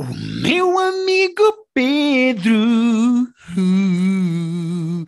[0.00, 0.04] O
[0.42, 2.54] meu amigo Pedro.
[3.54, 5.02] Uh,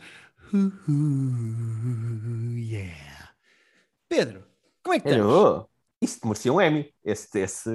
[0.52, 3.32] uh, uh, yeah.
[4.06, 4.44] Pedro,
[4.82, 5.66] como é que estás?
[5.98, 6.92] Isto merecia um Emmy.
[7.02, 7.70] Esse, esse,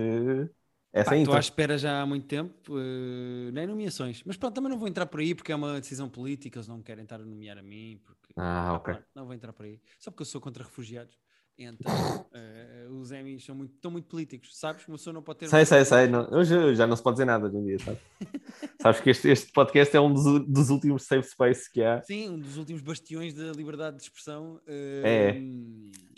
[0.94, 1.32] essa Pá, intro.
[1.32, 4.22] Estou à espera já há muito tempo, eh, nem nomeações.
[4.24, 6.84] Mas pronto, também não vou entrar por aí porque é uma decisão política, eles não
[6.84, 8.00] querem estar a nomear a mim.
[8.04, 8.32] Porque...
[8.36, 8.94] Ah, ok.
[8.94, 9.82] pronto, não vou entrar por aí.
[9.98, 11.18] Só porque eu sou contra refugiados.
[11.60, 14.88] Então, eh, os Emmys são muito, estão muito políticos, sabes?
[14.88, 15.50] Uma pessoa não pode ter.
[15.50, 16.08] Sei, sei, sei.
[16.08, 18.00] Não, hoje já não se pode dizer nada hoje em dia, sabes?
[18.80, 22.02] Sabes que este, este podcast é um dos, dos últimos safe space que há.
[22.04, 24.62] Sim, um dos últimos bastiões da liberdade de expressão.
[24.68, 25.34] É.
[25.36, 25.42] eh,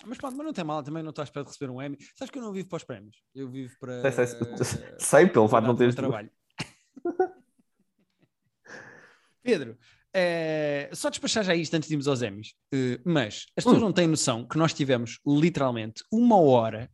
[0.05, 1.97] Mas pronto, mas não tem mal, também não estou à espera de receber um Emmy.
[2.15, 4.11] Sabes que eu não vivo para os prémios, eu vivo para.
[4.11, 4.37] Sei, sei,
[4.99, 5.95] sei pelo fato de não teres.
[5.95, 6.29] trabalho.
[9.41, 9.77] Pedro,
[10.13, 13.85] eh, só despachar já isto antes de irmos aos Emmys, eh, mas as pessoas Hum.
[13.85, 16.89] não têm noção que nós tivemos literalmente uma hora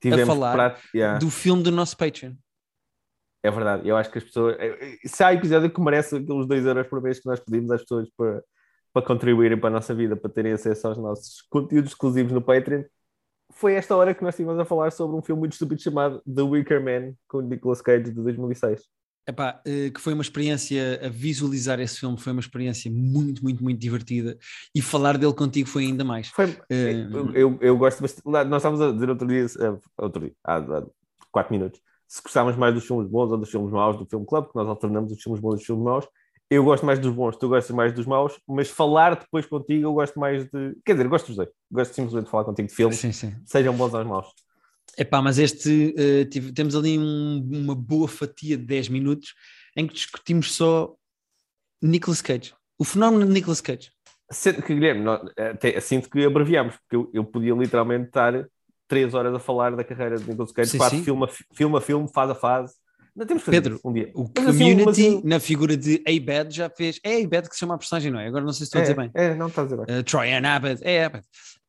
[0.00, 2.34] Tivemos falar para- yeah, do filme do nosso Patreon.
[3.42, 3.88] É verdade.
[3.88, 4.56] Eu acho que as pessoas.
[4.58, 7.80] eh, Se há episódio que merece aqueles 2 euros por mês que nós pedimos às
[7.82, 8.42] pessoas para,
[8.92, 12.84] para contribuírem para a nossa vida, para terem acesso aos nossos conteúdos exclusivos no Patreon,
[13.52, 16.42] foi esta hora que nós estivemos a falar sobre um filme muito estúpido chamado The
[16.42, 18.82] Wicker Man, com Nicolas Cage de 2006.
[19.26, 23.62] Epá, eh, que foi uma experiência a visualizar esse filme, foi uma experiência muito, muito,
[23.62, 24.36] muito divertida
[24.74, 26.28] e falar dele contigo foi ainda mais.
[26.28, 28.24] Foi, Eh, eu, eu, gosto bastante.
[28.26, 30.86] Nós estávamos a dizer outro dia, eh, outro dia, há, há
[31.30, 34.44] quatro minutos, se gostávamos mais dos filmes bons ou dos filmes maus do Filme Club,
[34.44, 36.08] porque nós alternamos os filmes bons e os filmes maus.
[36.50, 39.94] Eu gosto mais dos bons, tu gostas mais dos maus, mas falar depois contigo eu
[39.94, 40.76] gosto mais de.
[40.84, 41.48] Quer dizer, gosto dos dois.
[41.70, 43.36] Gosto simplesmente de falar contigo de filmes, Sim, sim.
[43.44, 44.26] sejam bons ou maus.
[44.98, 49.34] Epá, mas este, eh, tive- temos ali um- uma boa fatia de 10 minutos
[49.76, 50.94] em que discutimos só
[51.82, 53.90] Nicolas Cage, o fenómeno de Nicolas Cage.
[54.30, 58.46] Sendo que, Guilherme, nós, até, sinto que abreviamos, porque eu, eu podia literalmente estar
[58.86, 61.04] três horas a falar da carreira de Nicolas Cage, Sim, quase sim.
[61.04, 62.74] filme filme, a filme, fase a fase.
[63.14, 64.10] Não temos que Pedro, um dia.
[64.14, 67.00] O Mas assim, community, mas eu- na figura de A-Bad, já fez.
[67.02, 68.28] É A-Bad que se chama a personagem, não é?
[68.28, 69.10] Agora não sei se estou a dizer bem.
[69.14, 69.98] É, é, não está a dizer bem.
[69.98, 71.26] Uh, Troy and Abbott, é Abbott.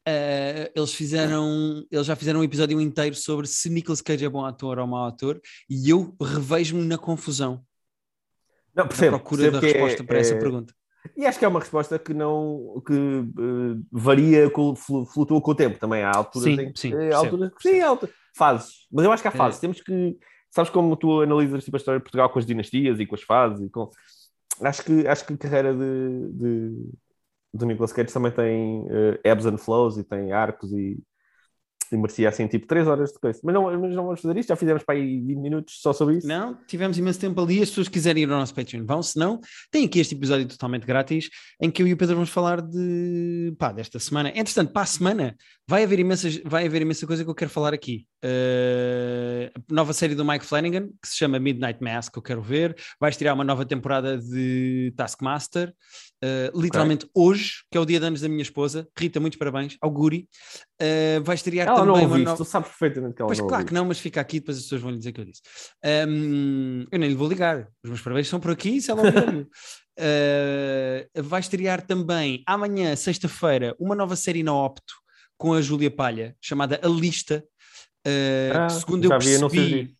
[0.07, 4.43] Uh, eles fizeram, eles já fizeram um episódio inteiro sobre se Nicolas Cage é bom
[4.43, 5.39] ator ou mau ator,
[5.69, 7.63] e eu revejo-me na confusão,
[8.75, 10.73] Não, na percebo, procura percebo da que resposta é- para essa é- pergunta.
[11.17, 15.51] E acho que é uma resposta que não que eh, varia, com, flu- flutua com
[15.51, 16.03] o tempo também.
[16.03, 18.87] Há alturas Sim, em que sim, eh, percebo, alturas, sim, alta- fases.
[18.91, 19.35] Mas eu acho que há É.
[19.35, 19.59] fases.
[19.59, 20.17] Temos que.
[20.51, 23.21] Sabes como tu analisas tipo, a história de Portugal com as dinastias e com as
[23.23, 23.89] fases e com.
[24.61, 26.89] Acho que, acho que carreira de, de,
[27.53, 30.97] do Nicolas Cage também tem eh, ebbs and flows e tem arcos e,
[31.95, 33.39] e merecia assim tipo 3 horas de coisa.
[33.43, 36.17] Mas não, mas não vamos fazer isto, já fizemos para aí 20 minutos só sobre
[36.17, 36.27] isso.
[36.27, 37.61] Não, tivemos imenso tempo ali.
[37.61, 40.85] As pessoas quiserem ir ao nosso Patreon vão, se não, tem aqui este episódio totalmente
[40.85, 41.29] grátis
[41.61, 44.29] em que eu e o Pedro vamos falar de pá, desta semana.
[44.29, 45.35] Entretanto, para a semana
[45.67, 48.05] vai haver, imensas, vai haver imensa coisa que eu quero falar aqui.
[48.23, 52.41] Uh, a nova série do Mike Flanagan que se chama Midnight Mass, que eu quero
[52.41, 52.75] ver.
[52.99, 55.73] Vai estrear uma nova temporada de Taskmaster.
[56.23, 58.87] Uh, literalmente hoje, que é o dia de anos da minha esposa.
[58.97, 59.77] Rita, muitos parabéns.
[59.81, 60.27] Auguri.
[60.81, 62.37] Uh, vai estrear Ela também não ouviste, nova.
[62.37, 63.67] tu sabes perfeitamente que ela Pois não claro ouviu.
[63.67, 65.41] que não, mas fica aqui, depois as pessoas vão lhe dizer que eu disse.
[65.83, 69.47] Ahm, eu nem lhe vou ligar, os meus parabéns são por aqui, se ela ouvir.
[70.03, 74.93] Ah, vai estrear também amanhã, sexta-feira, uma nova série na Opto
[75.37, 77.43] com a Júlia Palha, chamada A Lista.
[78.07, 79.95] ah, Ah, que segundo eu não percebi,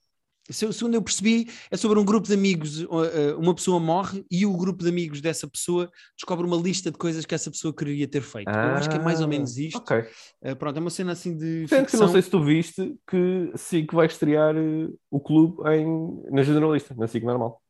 [0.49, 2.81] segundo eu percebi, é sobre um grupo de amigos.
[2.81, 6.89] uh, uh, Uma pessoa morre e o grupo de amigos dessa pessoa descobre uma lista
[6.91, 8.49] de coisas que essa pessoa queria ter feito.
[8.49, 9.77] eu acho que é mais ou menos isto.
[9.77, 9.97] Ah, Ok.
[10.43, 11.65] Uh, pronto, é uma cena assim de.
[11.67, 12.01] Que ficção.
[12.01, 14.55] não sei se tu viste que SIC vai estrear
[15.09, 15.85] o clube em,
[16.31, 17.61] na jornalista, na SIC normal.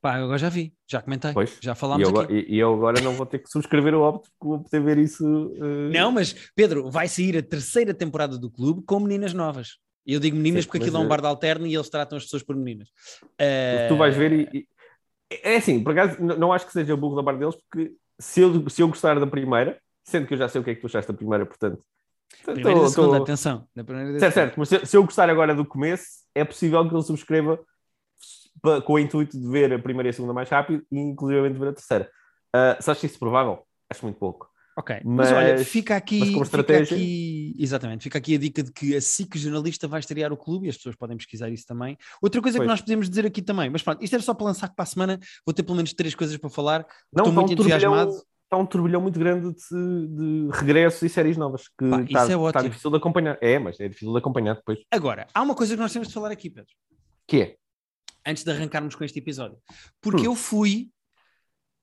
[0.00, 1.58] Pá, eu agora já vi, já comentei, Pois.
[1.62, 2.32] já E falámos eu, aqui.
[2.34, 4.98] e, e eu agora não vou ter que subscrever o óbito porque vou poder ver
[4.98, 5.24] isso.
[5.56, 9.76] eh, Não, mas Pedro, vai sair a terceira temporada do clube com meninas novas.
[10.06, 12.24] Eu digo meninas Sim, porque aquilo é um bar de alterno e eles tratam as
[12.24, 12.88] pessoas por meninas.
[13.88, 14.48] Tu vais ver e.
[14.52, 14.68] e-
[15.42, 18.68] É assim, por acaso, não acho que seja burro da parte deles, porque se eu,
[18.68, 20.86] se eu gostar da primeira, sendo que eu já sei o que é que tu
[20.86, 21.82] achaste da primeira, portanto.
[22.44, 23.66] Primeira tô- da segunda, tô- atenção.
[23.74, 26.86] Da primeira da Certo, certo, mas se, se eu gostar agora do começo, é possível
[26.88, 27.58] que ele subscreva
[28.84, 31.68] com o intuito de ver a primeira e a segunda mais rápido e inclusive ver
[31.68, 32.10] a terceira.
[32.54, 33.64] Uh, se achas isso provável?
[33.88, 34.51] Acho muito pouco.
[34.76, 38.38] Ok, mas, Mas- olha, fica aqui, mas como fica estratégia- aqui- exatamente, fica aqui a
[38.38, 41.50] dica de que a SIC jornalista vai estrear o clube e as pessoas podem pesquisar
[41.50, 41.96] isso também.
[42.22, 42.70] Outra coisa que Pois.
[42.70, 44.86] nós podemos dizer aqui também, mas pronto, isto era só para lançar que para a
[44.86, 46.80] semana vou ter pelo menos três coisas para falar.
[47.12, 48.12] Não, Estou está muito um entusiasmado.
[48.44, 52.32] Está um turbilhão muito grande de, de regressos e séries novas que Pá, está, isso
[52.44, 53.38] é está difícil de acompanhar.
[53.40, 54.78] É, mas é difícil de acompanhar depois.
[54.90, 56.70] Agora, há uma coisa que nós temos de falar aqui, Pedro.
[57.26, 57.56] Que é?
[58.26, 59.58] antes de arrancarmos com este episódio.
[60.00, 60.26] Porque Hum.
[60.26, 60.90] eu fui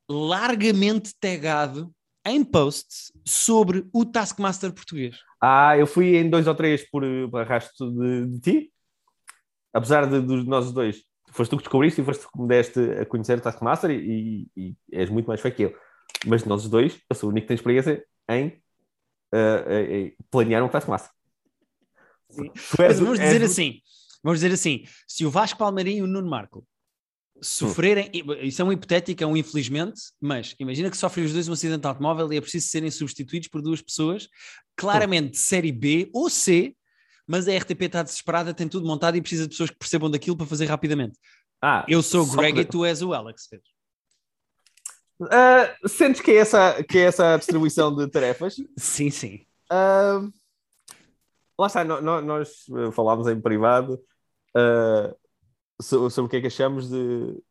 [0.09, 1.91] largamente tagado
[2.29, 5.17] em posts sobre o Taskmaster português.
[5.41, 8.73] Ah, eu fui em dois ou três por, por arrasto de, de ti.
[9.73, 12.79] Apesar de, dos nós dois foste tu que descobriste e foste tu que me deste
[12.99, 15.75] a conhecer o Taskmaster e, e, e és muito mais feio que eu.
[16.25, 18.61] Mas nós os dois, eu sou o único que tem experiência em,
[19.33, 21.11] uh, em planear um Taskmaster.
[22.77, 23.79] Mas vamos dizer assim,
[24.23, 26.65] vamos dizer assim, se o Vasco Palmeirinho e o Nuno Marco
[27.41, 28.33] sofrerem, hum.
[28.41, 31.81] isso é um hipotético, é um infelizmente, mas imagina que sofrem os dois um acidente
[31.81, 34.27] de automóvel e é preciso serem substituídos por duas pessoas,
[34.75, 36.75] claramente de série B ou C,
[37.27, 40.35] mas a RTP está desesperada, tem tudo montado e precisa de pessoas que percebam daquilo
[40.35, 41.17] para fazer rapidamente.
[41.61, 42.61] Ah, eu sou o Greg que...
[42.61, 43.49] e tu és o Alex.
[45.21, 48.55] Uh, sentes que é, essa, que é essa distribuição de tarefas?
[48.77, 49.45] Sim, sim.
[49.71, 50.31] Uh,
[51.57, 54.01] lá está, nós, nós falámos em privado
[54.55, 55.15] uh,
[55.81, 57.41] sobre o que é que achamos de,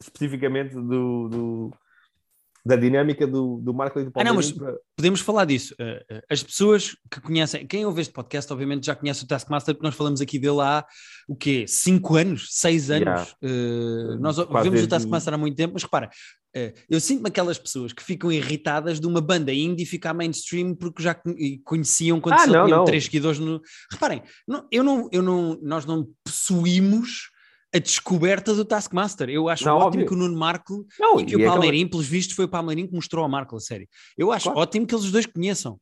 [0.00, 1.72] especificamente do, do
[2.68, 4.12] da dinâmica do, do e do Palmeiras.
[4.14, 4.52] Ah, não, mas
[4.94, 5.74] podemos falar disso.
[5.80, 9.86] Uh, as pessoas que conhecem, quem ouve este podcast, obviamente já conhece o Taskmaster, porque
[9.86, 10.84] nós falamos aqui dele há
[11.26, 11.64] o quê?
[11.66, 12.48] Cinco anos?
[12.50, 13.34] Seis anos?
[13.42, 14.14] Yeah.
[14.14, 16.10] Uh, nós Quase vemos o Taskmaster há muito tempo, mas repara,
[16.56, 21.02] uh, eu sinto-me aquelas pessoas que ficam irritadas de uma banda indie ficar mainstream porque
[21.02, 21.18] já
[21.64, 23.62] conheciam quando ah, só tinham três seguidores no.
[23.90, 27.30] Reparem, não, eu não, eu não, nós não possuímos
[27.74, 29.28] a descoberta do Taskmaster.
[29.28, 30.06] Eu acho não, ótimo óbvio.
[30.06, 31.90] que o Nuno Marco não, e que o é Palmeirim, aquela...
[31.90, 33.88] pelos vistos, foi o Palmeirim que mostrou ao Marco a série.
[34.16, 34.60] Eu acho claro.
[34.60, 35.80] ótimo que eles os dois conheçam.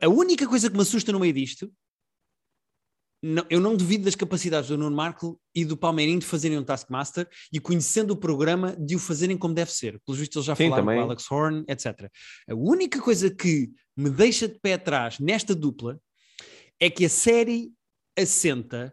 [0.00, 1.72] A única coisa que me assusta no meio disto,
[3.24, 6.64] não, eu não duvido das capacidades do Nuno Marco e do Palmeirim de fazerem um
[6.64, 10.00] Taskmaster e conhecendo o programa de o fazerem como deve ser.
[10.04, 10.98] Pelos vistos, eles já Sim, falaram também.
[10.98, 12.10] com o Alex Horn, etc.
[12.48, 16.00] A única coisa que me deixa de pé atrás nesta dupla
[16.80, 17.72] é que a série
[18.18, 18.92] assenta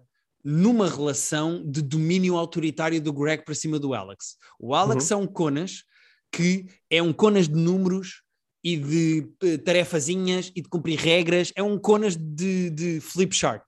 [0.49, 4.35] numa relação de domínio autoritário do Greg para cima do Alex.
[4.59, 5.17] O Alex uhum.
[5.17, 5.83] é um Conas
[6.31, 8.23] que é um Conas de números
[8.63, 13.63] e de uh, tarefazinhas e de cumprir regras, é um Conas de, de flip chart.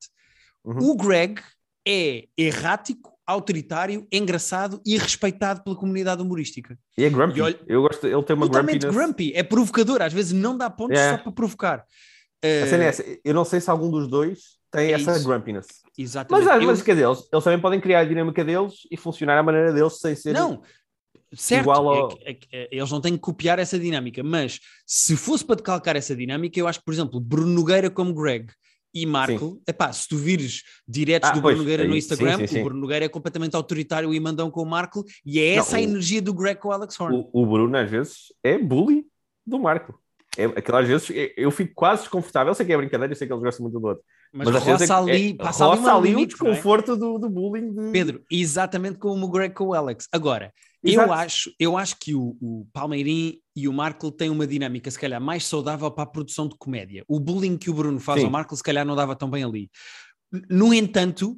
[0.66, 0.90] Uhum.
[0.90, 1.40] O Greg
[1.88, 6.78] é errático, autoritário, engraçado e respeitado pela comunidade humorística.
[6.98, 7.38] E é grumpy.
[7.38, 10.68] E olha, Eu gosto, ele tem uma totalmente grumpy, é provocador, às vezes não dá
[10.68, 11.18] pontos yeah.
[11.18, 11.86] só para provocar.
[12.44, 15.12] Uh, a cena é essa, eu não sei se algum dos dois tem é essa
[15.18, 15.28] isso.
[15.28, 15.68] grumpiness.
[15.98, 16.46] Exatamente.
[16.46, 16.96] Mas, mas eu...
[16.96, 20.34] deles, eles também podem criar a dinâmica deles e funcionar à maneira deles sem ser.
[20.34, 20.62] Não,
[21.34, 22.12] certo, igual ao...
[22.22, 25.96] é, é, é, eles não têm que copiar essa dinâmica, mas se fosse para decalcar
[25.96, 28.52] essa dinâmica, eu acho que, por exemplo, Bruno Nogueira como Greg
[28.94, 32.56] e Marco, epá, se tu vires diretos ah, do Bruno Nogueira no Instagram, sim, sim,
[32.56, 32.62] sim.
[32.62, 35.80] o Bruno Nogueira é completamente autoritário e mandão com o Marco, e é essa não,
[35.80, 37.28] a energia do Greg com o Alex Horn.
[37.32, 39.06] O, o Bruno, às vezes, é bully
[39.46, 40.00] do Marco.
[40.38, 42.52] É, aquelas vezes eu fico quase desconfortável.
[42.52, 44.04] Eu sei que é brincadeira, eu sei que eles gostam muito do outro.
[44.34, 46.96] Mas, mas roça ali, é, passa roça ali, ali o desconforto é?
[46.96, 47.74] do, do bullying.
[47.74, 47.92] De...
[47.92, 50.08] Pedro, exatamente como o Greg com o Alex.
[50.12, 54.90] Agora, eu acho, eu acho que o, o Palmeirim e o Marco têm uma dinâmica,
[54.90, 57.04] se calhar, mais saudável para a produção de comédia.
[57.08, 58.26] O bullying que o Bruno faz Sim.
[58.26, 59.70] ao Marco, se calhar, não dava tão bem ali.
[60.50, 61.38] No entanto,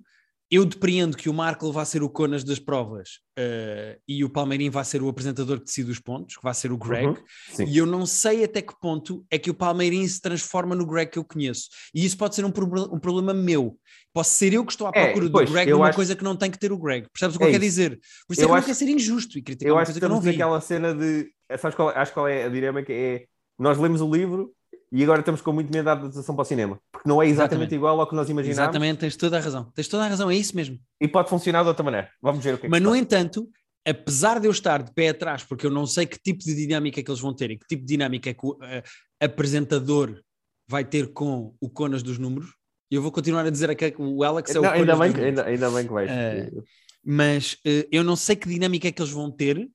[0.54, 4.70] eu depreendo que o Marco vai ser o Conas das provas uh, e o Palmeirim
[4.70, 7.76] vai ser o apresentador que decide os pontos, que vai ser o Greg, uhum, e
[7.76, 11.18] eu não sei até que ponto é que o Palmeirim se transforma no Greg que
[11.18, 11.70] eu conheço.
[11.92, 13.80] E isso pode ser um, pro um problema meu.
[14.14, 15.96] Posso ser eu que estou à é, procura é, pois, do Greg numa acho...
[15.96, 17.08] coisa que não tem que ter o Greg.
[17.12, 18.00] Percebes o que é eu quero dizer?
[18.28, 18.62] Por isso eu é que acho...
[18.62, 20.30] não quero ser injusto e criticar eu uma coisa que, que eu não vi.
[20.30, 21.32] aquela cena de...
[21.58, 22.94] Sabes qual, acho qual é a dinâmica?
[22.94, 23.26] É,
[23.58, 24.54] nós lemos o livro
[24.96, 27.54] e agora estamos com muito medo da adaptação para o cinema, porque não é exatamente,
[27.54, 27.76] exatamente.
[27.76, 28.70] igual ao que nós imaginávamos.
[28.70, 29.72] Exatamente, tens toda a razão.
[29.74, 30.80] Tens toda a razão, é isso mesmo.
[31.02, 32.10] E pode funcionar de outra maneira.
[32.22, 33.50] Vamos ver o que é Mas, que no entanto,
[33.84, 37.00] apesar de eu estar de pé atrás, porque eu não sei que tipo de dinâmica
[37.00, 38.84] é que eles vão ter e que tipo de dinâmica é que o uh,
[39.20, 40.22] apresentador
[40.68, 42.54] vai ter com o Conas dos números,
[42.92, 45.46] eu vou continuar a dizer que o Alex é o não, ainda bem, que, ainda,
[45.46, 46.12] ainda, bem que vais.
[46.12, 46.64] Uh,
[47.04, 49.68] mas uh, eu não sei que dinâmica é que eles vão ter,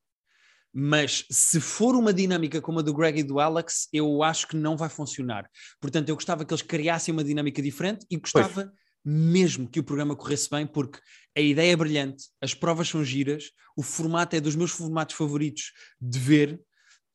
[0.73, 4.57] mas se for uma dinâmica como a do Greg e do Alex, eu acho que
[4.57, 5.49] não vai funcionar.
[5.81, 8.69] Portanto, eu gostava que eles criassem uma dinâmica diferente e gostava pois.
[9.05, 11.01] mesmo que o programa corresse bem, porque
[11.37, 15.73] a ideia é brilhante, as provas são giras, o formato é dos meus formatos favoritos
[16.01, 16.61] de ver.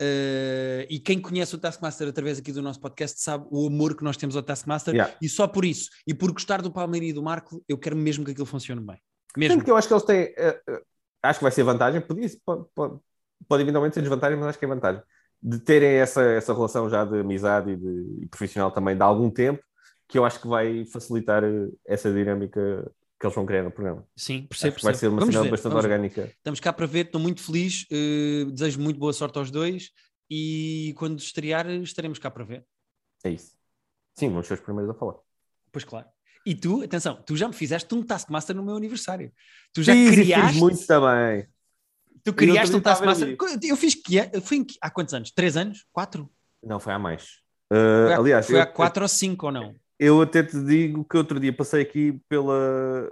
[0.01, 4.03] Uh, e quem conhece o Taskmaster através aqui do nosso podcast sabe o amor que
[4.03, 5.15] nós temos ao Taskmaster, yeah.
[5.21, 8.25] e só por isso, e por gostar do Palmeiras e do Marco, eu quero mesmo
[8.25, 8.97] que aquilo funcione bem.
[9.37, 9.53] Mesmo.
[9.53, 10.81] Sempre que eu acho que eles têm, uh, uh,
[11.21, 12.65] acho que vai ser vantagem, podia, pode,
[13.47, 15.01] pode, eventualmente ser desvantagem, mas acho que é vantagem.
[15.41, 19.29] De terem essa, essa relação já de amizade e, de, e profissional também de algum
[19.29, 19.61] tempo,
[20.07, 24.05] que eu acho que vai facilitar eh, essa dinâmica que eles vão criar no programa.
[24.15, 24.77] Sim, percebo.
[24.81, 26.23] Vai ser uma cena bastante orgânica.
[26.23, 26.35] Ver.
[26.37, 29.91] Estamos cá para ver, estou muito feliz, uh, desejo muito boa sorte aos dois
[30.29, 32.65] e quando estrear estaremos cá para ver.
[33.23, 33.55] É isso.
[34.13, 35.15] Sim, vamos ser os primeiros a falar.
[35.71, 36.07] Pois claro.
[36.45, 39.31] E tu, atenção, tu já me fizeste um Taskmaster no meu aniversário.
[39.73, 40.51] Tu já Sim, criaste.
[40.51, 41.47] Fiz muito também.
[42.23, 43.35] Tu criaste um Taskmaster.
[43.61, 45.31] Eu fiz que foi em, há quantos anos?
[45.31, 45.85] Três anos?
[45.91, 46.29] Quatro?
[46.63, 47.23] Não, foi há mais.
[47.71, 49.75] Uh, foi há, aliás, foi eu, há quatro eu, ou cinco ou não?
[49.99, 53.11] Eu até te digo que outro dia passei aqui pela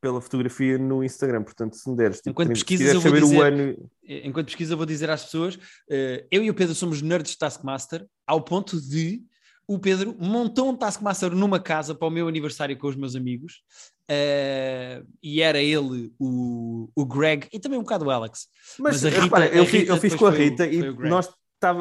[0.00, 1.42] pela fotografia no Instagram.
[1.42, 3.90] Portanto, se me deres, tipo, Enquanto pesquisas, eu vou dizer- ano.
[4.04, 5.58] Enquanto pesquisa, eu vou dizer às pessoas:
[5.90, 9.22] eh, eu e o Pedro somos nerds de Taskmaster, ao ponto de
[9.68, 13.62] o Pedro montou um Taskmaster numa casa para o meu aniversário com os meus amigos,
[14.08, 18.46] eh, e era ele, o, o Greg e também um bocado o Alex.
[18.78, 20.64] Mas, Mas a Rita- repara, eu, a fiz, Rita eu fiz com a foi Rita
[20.64, 21.08] foi e Greg.
[21.10, 21.28] nós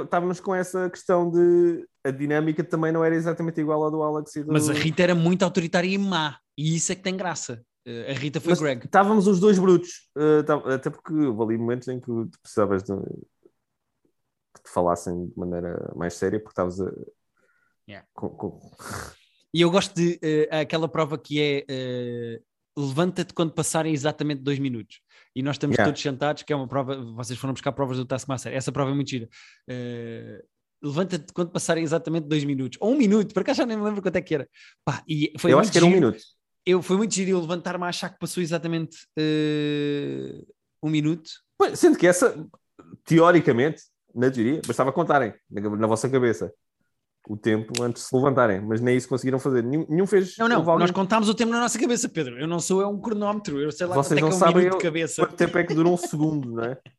[0.03, 4.35] estávamos com essa questão de a dinâmica também não era exatamente igual à do Alex
[4.35, 4.51] e do...
[4.53, 7.63] Mas a Rita era muito autoritária e má, e isso é que tem graça.
[7.85, 8.85] Eh, a Rita foi Mas Greg.
[8.85, 10.09] Estávamos os dois brutos,
[10.47, 12.93] tá- até porque houve ali momentos em que tu precisavas de
[14.55, 16.91] que te falassem de maneira mais séria, porque estavas a.
[17.87, 18.07] Yeah.
[19.53, 22.41] E eu gosto de eh, aquela prova que é eh,
[22.77, 24.99] levanta-te quando passarem exatamente dois minutos.
[25.35, 25.91] E nós estamos Yeah.
[25.91, 28.53] todos sentados, que é uma prova, vocês foram buscar provas do Taskmaster.
[28.53, 29.29] Essa prova é muito gira.
[29.67, 30.43] Eh,
[30.81, 32.77] levanta-te quando passarem exatamente dois minutos.
[32.81, 34.49] Ou um minuto, por acaso já nem me lembro quanto é que era.
[34.83, 36.01] Pá, e foi eu acho que era um giro.
[36.01, 36.21] minuto.
[36.65, 40.41] Eu, foi muito giro eu levantar-me a achar que passou exatamente eh,
[40.81, 41.29] um minuto.
[41.75, 42.45] Sendo que essa,
[43.05, 46.51] teoricamente, na teoria, bastava contarem na, na vossa cabeça
[47.27, 49.63] o tempo antes de se levantarem, mas nem isso conseguiram fazer.
[49.63, 50.37] Nenhum, nenhum fez.
[50.37, 52.39] Não, não, nós contámos o tempo na nossa cabeça, Pedro.
[52.39, 54.65] Eu não sou é um cronómetro, eu sei lá Vocês é não é um sabem
[54.65, 55.21] eu- de cabeça.
[55.23, 56.77] Quanto tempo é que durou um segundo, não é?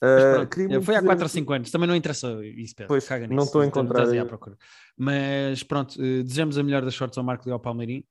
[0.00, 0.54] Ah, pronto,
[0.84, 2.86] foi há dizer 4 ou aqui- 5 anos, também não interessa isso, Pedro.
[2.86, 4.56] Pois, Caga não estou a encontrar à procura.
[4.96, 8.04] Mas pronto, eh, desejamos a melhor das sortes ao Marco e ao Palmeirim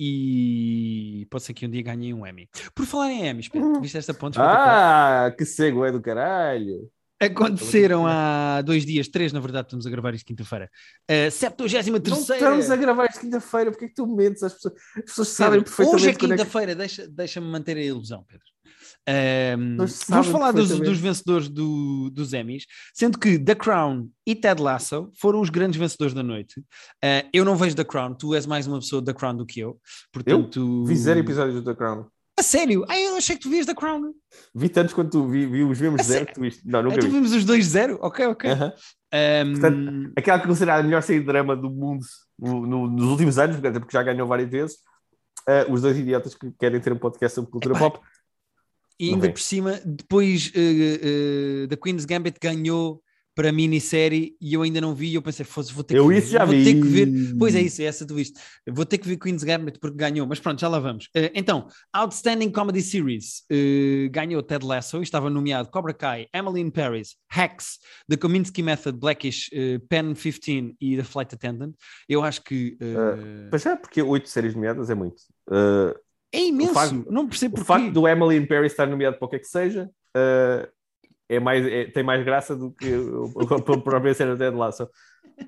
[0.00, 2.48] e pode ser que um dia ganhem um Emmy.
[2.74, 4.38] Por falar em Emmys, Pedro, viste esta ponte?
[4.40, 6.90] Ah, que cego é do caralho!
[7.26, 10.70] Aconteceram há dois dias, três na verdade, estamos a gravar isto quinta-feira.
[11.08, 14.42] A 73 Não estamos a gravar isto quinta-feira, porque é que tu mentes?
[14.42, 17.76] As pessoas, as pessoas sabem perfeitamente Hoje é quando é que- quinta-feira, deixa- deixa-me manter
[17.76, 18.44] a ilusão, Pedro.
[19.76, 22.64] Vamos sabem falar dos, dos vencedores do- dos Emmys,
[22.94, 26.62] sendo que The Crown e Ted Lasso foram os grandes vencedores da noite.
[27.02, 29.60] Ah, eu não vejo The Crown, tu és mais uma pessoa The Crown do que
[29.60, 29.78] eu,
[30.12, 30.84] portanto.
[30.86, 32.06] Vi zero episódios do The Crown.
[32.38, 32.84] A sério?
[32.88, 34.12] Ah, eu achei que tu vias The Crown.
[34.54, 36.66] Vi tantos quanto tu vi, vi os mesmos A zero que tu viste.
[36.66, 37.12] Não, Ah, nunca tu vi.
[37.12, 37.98] vimos os dois zero?
[38.02, 38.50] Ok, ok.
[38.50, 38.72] Aham.
[39.12, 42.04] Ahm, Portanto, Aquela que considerada a melhor série de drama do mundo
[42.36, 44.78] no- no- nos últimos anos, até porque já ganhou várias vezes.
[45.46, 48.00] Ah, os dois idiotas que querem ter um podcast sobre cultura Epá, pop.
[48.98, 53.00] E ainda por cima, depois eh, eh, The Queen's Gambit ganhou
[53.34, 55.08] para a minissérie e eu ainda não vi.
[55.08, 56.18] E eu pensei, fosse, vou ter Eu que ver.
[56.18, 56.64] isso já vou vi.
[56.64, 57.08] ter que ver.
[57.38, 58.38] Pois é, isso, é essa tu viste.
[58.68, 61.08] Vou ter que ver Queen's Gambit porque ganhou, mas pronto, já lá vamos.
[61.14, 66.70] Eh, então, Outstanding Comedy Series eh, ganhou Ted Lasso, estava nomeado Cobra Kai, Emily in
[66.70, 71.74] Paris, Hacks, The Kominsky Method, Blackish, eh, Pen 15 e The Flight Attendant.
[72.08, 75.22] Eu acho que eh, Mas já, porque oito séries nomeadas é muito.
[76.32, 77.82] É imenso, facto- não percebo o porquê.
[77.82, 80.68] facto do Emily in Paris estar nomeado para o que é que seja ah,
[81.28, 84.88] é mais, é- tem mais graça do que a própria cena do Ted Lasso.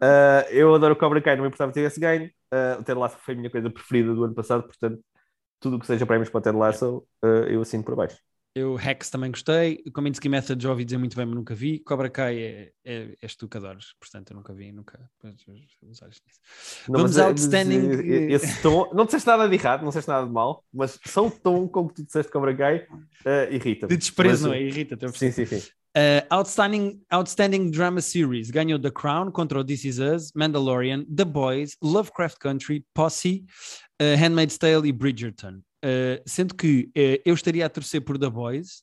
[0.01, 2.31] Ah, eu adoro Cobra Kai, não me importava ter esse ganho.
[2.51, 4.99] Ah, o Ted Lasso foi a minha coisa preferida do ano passado, portanto,
[5.61, 8.19] tudo o que seja prémios para o Ted Lasso, ah, eu assino por baixo.
[8.57, 9.83] Eu, Rex, também gostei.
[9.87, 11.79] O Kominsky Method já ouvi dizer muito bem, mas nunca vi.
[11.81, 14.99] Cobra Kai é, é, és tu que portanto eu nunca vi, nunca.
[15.21, 15.35] pois,
[15.83, 16.41] os olhos nisso.
[16.89, 17.87] Não, Vamos mas, ao eh, Outstanding.
[17.87, 20.99] mas, eh, Esse tom, não disseste nada de errado, não disseste nada de mal, mas
[21.05, 23.91] só o tom com que tu disseste Cobra Kai uh, irrita-me.
[23.91, 24.63] De desprezo, Mas, não é?
[24.63, 25.19] Irrita-te.
[25.19, 25.59] Sim, sim, sim.
[25.59, 31.27] Uh, outstanding, outstanding Drama Series ganhou The Crown contra o This Is Us, Mandalorian, The
[31.27, 33.45] Boys, Lovecraft Country, Posse,
[34.01, 35.61] uh, Handmaid's Tale e Bridgerton.
[35.85, 38.83] Uh, sendo que uh, eu estaria a torcer por The Boys.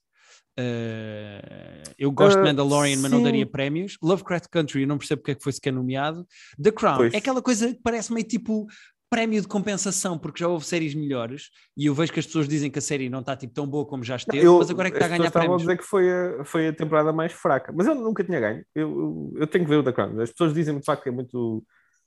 [0.60, 3.24] Uh, eu gosto de Mandalorian, mas não sim.
[3.24, 3.98] daria prémios.
[4.02, 6.26] Lovecraft Country, eu não percebo porque é que foi sequer nomeado.
[6.62, 7.14] The Crown Pois.
[7.14, 8.68] é aquela coisa que parece meio tipo
[9.10, 12.72] prémio de compensação, porque já houve séries melhores e eu vejo que as pessoas dizem
[12.72, 14.92] que a série não está tipo, tão boa como já esteve, Eu- mas agora é
[14.92, 15.62] que está a ganhar prémios.
[15.62, 18.66] dizer que foi a, foi a temporada mais fraca, mas eu nunca tinha ganho.
[18.74, 20.20] Eu, eu, eu tenho que ver o The Crown.
[20.20, 21.64] As pessoas dizem de facto que é muito.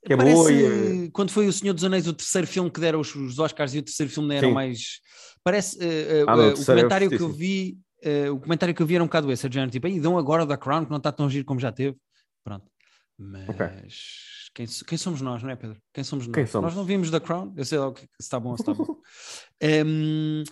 [0.06, 1.10] Que é Parece boa e.
[1.10, 3.78] quando foi o Senhor dos Anéis o terceiro filme que deram os, os Oscars e
[3.80, 4.52] o terceiro filme não era Sim.
[4.52, 5.00] mais
[5.42, 8.30] parece eh, eh, Ah, não, o eh, o terceiro é comentário que eu vi eh,
[8.30, 10.44] o comentário que eu vi era um bocado esse, é género, tipo, aí dão agora
[10.44, 11.96] o da Crown que não está tão giro como já teve
[12.44, 12.70] pronto,
[13.18, 13.66] mas Ok.
[14.54, 15.76] quem, quem somos nós, não é Pedro?
[15.92, 16.34] Quem somos nós?
[16.34, 16.68] Quem somos?
[16.68, 18.62] Nós não vimos da Crown, eu sei lá o que se está bom ou se
[18.62, 18.96] está bom
[19.60, 20.44] Em,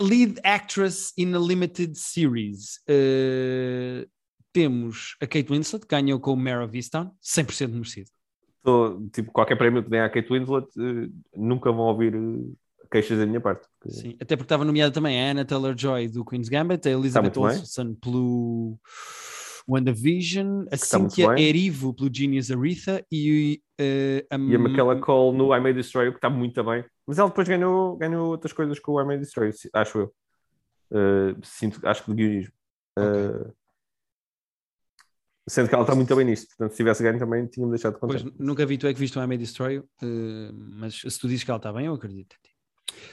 [0.00, 4.06] Lead Actress in a Limited Series Eh,
[4.52, 8.10] temos a Kate Winslet, que ganhou com o Mare of Easttown 100% merecido
[8.62, 12.52] Tô, tipo, qualquer prémio que dê à Kate Winslet, eh, nunca vão ouvir eh,
[12.90, 13.66] queixas da minha parte.
[13.80, 17.38] porque- Sim, até porque estava nomeada também a Anna Taylor-Joy do Queen's Gambit, a Elizabeth.
[17.38, 18.78] Olsen pelo
[19.66, 21.26] WandaVision, a Cynthia.
[21.38, 26.06] Erivo pelo Genius Aretha e eh, a, E a Michaela Cole no I May Destroy
[26.06, 26.84] You, que está muito bem.
[27.06, 30.12] Mas ela depois ganhou, ganhou outras coisas com o I May Destroy You, acho eu.
[30.92, 32.52] Uh, sinto, acho que de guionismo.
[32.98, 33.52] Uh,
[35.48, 36.48] sendo que ela está muito bem nisto.
[36.48, 38.36] Portanto, se tivesse ganho também, tinha-me deixado de Pois, contente.
[38.38, 41.44] nunca vi tu é que viste o I May Destroy eh, mas se tu dizes
[41.44, 42.34] que ela está bem, eu acredito.
[42.34, 42.50] em ti.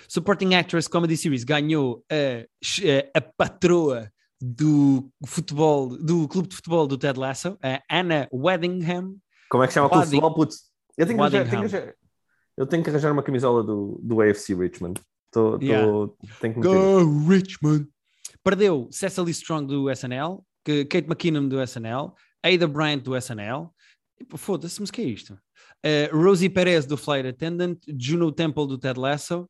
[0.08, 6.98] Supporting Actress Comedy Series ganhou a, a patroa do futebol, do clube de futebol do
[6.98, 9.16] Ted Lasso, a Anna Weddingham.
[9.50, 10.34] Como é que chama o clube de futebol?
[10.34, 11.96] Putz, eu tenho, que arranjar, tenho que arranjar,
[12.58, 15.00] eu tenho que arranjar uma camisola do, do AFC Richmond.
[15.32, 15.86] Tô, tô, yeah.
[15.86, 17.88] Go Richmond!
[18.44, 20.44] Perdeu Cecily Strong do SNL,
[20.90, 23.70] Kate McKinnon do SNL, Ada Bryant do SNL.
[24.36, 25.34] Foda-se, mas que é isto?
[25.86, 29.48] Uh, Rosie Perez do Flight Attendant, Juno Temple do Ted Lasso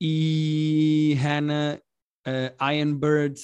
[0.00, 1.80] e Hannah
[2.26, 3.40] uh, Ironbird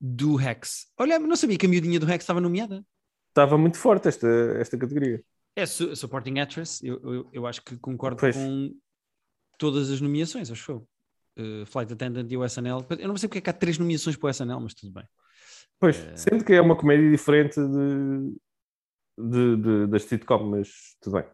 [0.00, 0.86] do Rex.
[0.96, 2.84] Olha, não sabia que a miudinha do Rex estava nomeada.
[3.28, 4.28] Estava muito forte esta,
[4.58, 5.22] esta categoria.
[5.56, 8.36] É su Supporting Actress, eu, eu, eu, acho que concordo pois.
[8.36, 8.72] com
[9.58, 10.88] todas as nomeações, acho eu.
[11.36, 12.84] Uh, Flight Attendant e o SNL.
[12.98, 15.04] Eu não sei porque é que há três nomeações para o SNL, mas tudo bem.
[15.80, 16.12] Pois, uh...
[16.16, 18.36] sendo que é uma comédia diferente de,
[19.18, 21.24] de, de, das sitcom, mas tudo bem.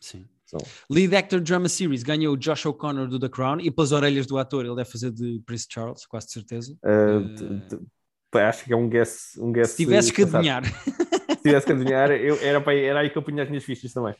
[0.00, 0.28] Sim.
[0.44, 0.58] So.
[0.90, 4.66] Lead Actor Drama Series ganhou Josh O'Connor do The Crown e pelas orelhas do ator
[4.66, 6.76] ele deve fazer de Prince Charles, quase de certeza.
[6.84, 7.76] Uh,
[8.34, 9.38] uh, acho que é um guess.
[9.38, 10.62] Um guess se tivesse que adivinhar.
[10.64, 13.92] Se tivesse que adivinhar, eu, era, para, era aí que eu punha as minhas fichas
[13.92, 14.14] também.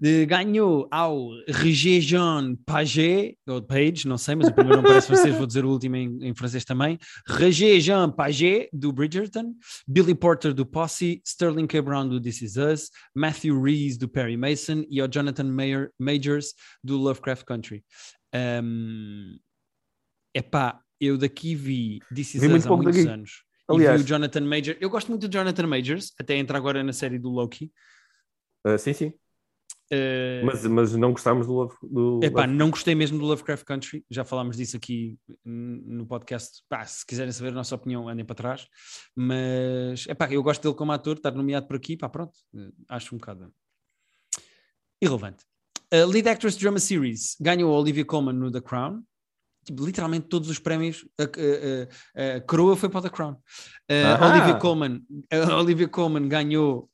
[0.00, 5.08] De, ganhou ao Roger Jean Paget, ou Page, não sei, mas o primeiro não parece
[5.08, 6.98] francês, vou dizer o último em, em francês também.
[7.28, 9.54] Roger Jean Paget, do Bridgerton,
[9.86, 11.82] Billy Porter, do Posse, Sterling K.
[11.82, 16.54] Brown, do This Is Us, Matthew Rees, do Perry Mason e o Jonathan Mayer, Majors,
[16.82, 17.84] do Lovecraft Country.
[18.62, 19.36] Um,
[20.32, 23.08] epá, eu daqui vi This Is vi Us há muitos daqui.
[23.08, 23.42] anos.
[23.68, 24.78] Aliás, e vi o Jonathan Majors.
[24.80, 27.70] Eu gosto muito do Jonathan Majors, até entra agora na série do Loki.
[28.66, 29.12] Uh, sim, sim.
[29.90, 32.52] Uh, mas, mas não gostámos do, Love, do epá, Love...
[32.52, 36.62] não gostei mesmo do Lovecraft Country, já falámos disso aqui no podcast.
[36.68, 38.66] Pá, se quiserem saber a nossa opinião, andem para trás.
[39.16, 43.14] Mas epá, eu gosto dele como ator, estar nomeado por aqui, pá, pronto, eh, acho
[43.14, 43.50] um bocado
[45.00, 45.44] irrelevante.
[45.92, 49.02] Uh, Lead Actress Drama Series ganhou a Olivia Colman no The Crown.
[49.64, 53.32] Tipo, literalmente todos os prémios, a, a, a, a coroa foi para o The Crown.
[53.90, 55.02] Uh, Olivia, Colman,
[55.58, 56.90] Olivia Colman ganhou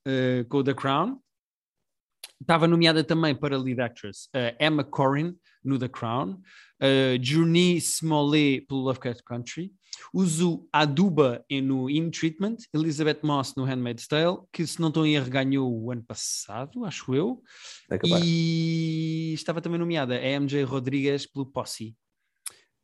[0.49, 1.21] com o The Crown
[2.45, 6.33] Estava nomeada também para lead actress uh, Emma Corrin no The Crown,
[6.83, 9.73] uh, Journey Smollett pelo Lovecraft Country,
[10.13, 15.15] Uzu Aduba no In Treatment, Elizabeth Moss no Handmaid's Tale, que se não estou em
[15.15, 17.43] erro ganhou o ano passado, acho eu,
[17.91, 21.97] é e estava também nomeada a MJ Rodrigues pelo Posse.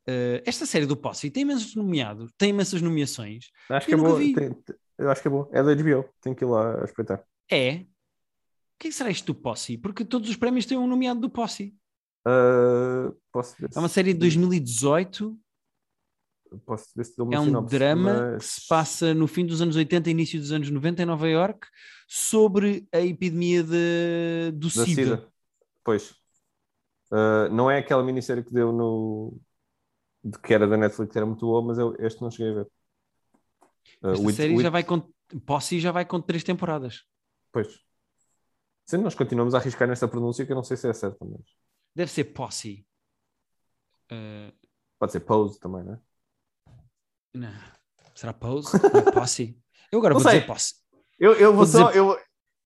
[0.08, 3.50] Uh, esta série do Posse tem imensos nomeados, tem imensas nomeações.
[3.68, 4.56] Acho que é boa, tem,
[4.96, 7.22] eu acho que é boa, é da HBO, tenho que ir lá espreitar.
[7.52, 7.84] É,
[8.80, 9.76] que é será isto do Posse?
[9.76, 11.76] Porque todos os prémios têm um nomeado do Posse.
[12.26, 15.38] Uh, posso ver é uma série de 2018.
[16.64, 18.42] Posso ver se uma é um sinopse, drama mas...
[18.42, 21.28] que se passa no fim dos anos 80 e início dos anos 90 em Nova
[21.28, 21.68] York
[22.08, 24.86] sobre a epidemia de, do SIDA.
[24.86, 25.28] SIDA.
[25.84, 26.10] Pois.
[27.12, 29.38] Uh, não é aquela minissérie que deu no.
[30.24, 32.54] De que era da Netflix, que era muito boa, mas eu, este não cheguei a
[32.56, 32.68] ver.
[34.02, 34.62] Uh, Esta with, série with...
[34.62, 35.02] já vai com.
[35.46, 37.04] Posse já vai com três temporadas.
[37.52, 37.89] Pois.
[38.90, 41.42] Sendo nós continuamos a arriscar nesta pronúncia que eu não sei se é certa, mas.
[41.94, 42.84] Deve ser posse.
[44.10, 44.52] Uh...
[44.98, 45.98] Pode ser pose também, não é?
[47.32, 47.54] Não.
[48.16, 48.72] Será pose?
[48.92, 49.56] Não é posse?
[49.92, 50.40] Eu agora não vou sei.
[50.40, 50.74] dizer posse.
[51.20, 51.86] Eu, eu vou, vou só.
[51.86, 51.98] Dizer...
[52.00, 52.18] Eu...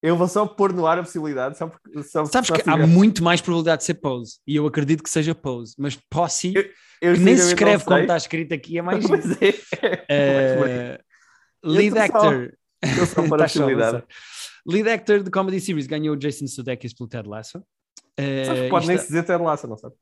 [0.02, 1.56] Eu vou só pôr no ar a possibilidade.
[1.56, 4.38] Só porque, só Sabes que há muito mais probabilidade de ser pose.
[4.46, 5.74] E eu acredito que seja pose.
[5.78, 6.62] Mas posse, eu,
[7.00, 9.04] eu que nem se escreve como está escrito aqui, é mais.
[9.08, 10.98] Pois é.
[11.00, 11.02] Uh,
[11.72, 12.54] lead actor.
[12.84, 14.04] Só, eu só para a possibilidade.
[14.66, 17.58] Lead Actor de Comedy Series ganhou Jason Sudeikis pelo Ted Lasso.
[18.18, 19.94] Uh, Sabes que pode nem se dizer Ted Lasso, não sabe?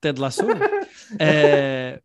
[0.00, 0.44] Ted Lasso.
[0.44, 0.52] uh,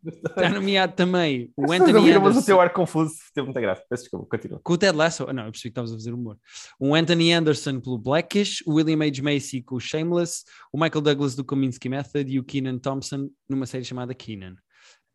[0.02, 2.20] está nomeado também o Anthony Anderson.
[2.20, 3.84] Mas o teu ar confuso teve muita graça.
[3.88, 4.60] Peço desculpa, continua.
[4.62, 5.26] Com o Ted Lasso?
[5.28, 6.38] Ah, não, eu percebi que estavas a fazer humor.
[6.78, 9.22] O Anthony Anderson pelo Blackish, o William H.
[9.22, 13.66] Macy com o Shameless, o Michael Douglas do Kominsky Method e o Keenan Thompson numa
[13.66, 14.54] série chamada Keenan.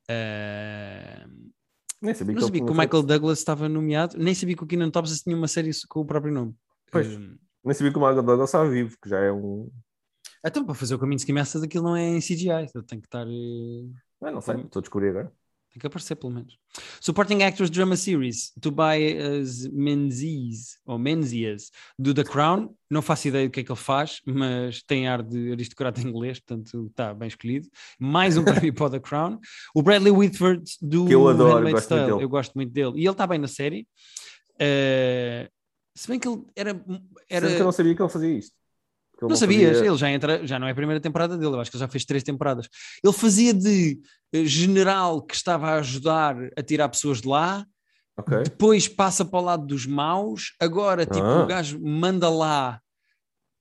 [0.09, 1.51] Uh,
[2.01, 3.07] nem sabia, não que, sabia que o Michael feito.
[3.07, 6.33] Douglas estava nomeado, nem sabia que o Keenan Thompson tinha uma série com o próprio
[6.33, 6.55] nome.
[6.91, 9.69] Pois, um, nem sabia que o Michael Douglas estava vivo, que já é um.
[10.45, 13.07] Então, para fazer o caminho de Schemessas, aquilo não é em CGI, eu tenho que
[13.07, 13.25] estar.
[13.25, 15.31] Eh, não sei, estou a descobrir agora.
[15.75, 16.57] Tem que aparecer, pelo menos.
[17.01, 22.73] Supporting Actors Drama Series, Tobias Menzies, ou Menzies, do The Crown.
[22.89, 26.39] Não faço ideia do que é que ele faz, mas tem ar de aristocrata inglês,
[26.39, 27.67] portanto está bem escolhido.
[27.99, 29.37] Mais um prémio para o The Crown.
[29.75, 32.23] O Bradley Whitford, do que eu adoro, gosto Tale.
[32.23, 32.93] Eu gosto muito dele.
[32.95, 33.85] E ele está bem na série.
[34.53, 35.51] Uh,
[35.93, 36.85] se bem que ele era.
[37.29, 37.47] era...
[37.47, 38.55] Sendo que eu não sabia que ele fazia isto.
[39.21, 41.71] Não, não, sabias, ele já entra, já não é a primeira temporada dele, eu acho
[41.71, 42.67] que ele já fez três temporadas.
[43.03, 43.99] Ele fazia de
[44.33, 47.65] eh, general que estava a ajudar a tirar pessoas de lá,
[48.17, 48.43] okay.
[48.43, 51.43] depois passa para o lado dos maus, agora tipo ah.
[51.43, 52.81] o gajo manda lá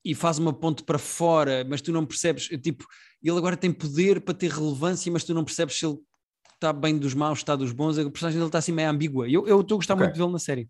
[0.03, 2.85] e faz uma ponte para fora, mas tu não percebes, tipo,
[3.23, 5.97] ele agora tem poder para ter relevância, mas tu não percebes se ele
[6.53, 7.97] está bem dos maus, está dos bons.
[7.97, 9.27] A personagem dele está assim meio ambígua.
[9.27, 10.03] Eu eu estou a gostar Ok.
[10.03, 10.69] muito de vê-lo na série.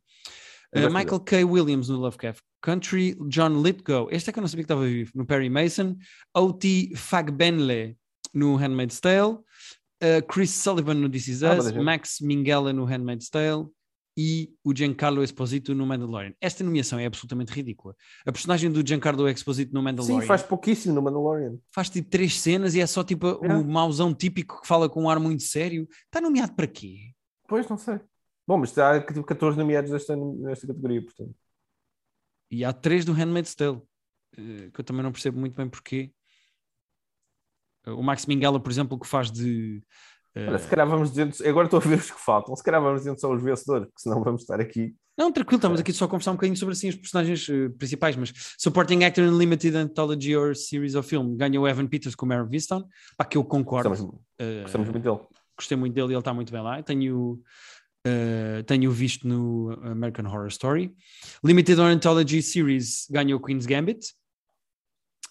[0.75, 1.43] Uh, Michael K.
[1.43, 5.11] Williams no Lovecraft Country, John Lithgow, este é que eu não sabia que estava vivo,
[5.13, 5.95] no Perry Mason,
[6.35, 6.93] O.T.
[6.95, 7.95] Fagbenle
[8.33, 11.79] no Handmaid's Tale, uh, Chris Sullivan no This Is Ah, Us, gente.
[11.79, 13.67] Max Minghella no Handmaid's Tale
[14.17, 16.33] e o Giancarlo Esposito no Mandalorian.
[16.41, 17.93] Esta nomeação é absolutamente ridícula.
[18.25, 21.57] A personagem do Giancarlo Esposito no Mandalorian Sim, faz pouquíssimo no Mandalorian.
[21.71, 23.53] faz tipo três cenas e é só tipo É.
[23.53, 25.87] o mauzão típico que fala com um ar muito sério.
[26.05, 27.11] Está nomeado para quê?
[27.47, 27.99] Pois, não sei.
[28.47, 31.35] Bom, mas há tipo 14 nomeados nesta, nesta categoria, portanto.
[32.51, 33.81] E há três do Handmaid's Tale,
[34.37, 36.11] eh, que eu também não percebo muito bem porquê.
[37.85, 39.81] Eh, O Max Minghella, por exemplo, que faz de.
[40.37, 42.99] Olha, se calhar vamos dizendo, agora estou a ver os que faltam, se calhar vamos
[43.01, 44.93] dizendo só os vencedores, porque senão vamos estar aqui.
[45.17, 45.81] Não, tranquilo, estamos É.
[45.81, 49.23] aqui só a conversar um bocadinho sobre assim, os personagens eh, principais, mas Supporting Actor
[49.23, 52.83] in Limited Anthology or Series of Film ganhou Evan Peters com Mare Viston,
[53.15, 53.87] para que eu concordo.
[53.89, 55.19] Gostamos, eh, gostamos muito dele.
[55.57, 56.83] gostei muito dele e ele está muito bem lá.
[56.83, 57.39] Tenho,
[58.05, 60.95] eh, tenho visto no American Horror Story.
[61.43, 64.13] Limited or Anthology Series ganhou Queen's Gambit.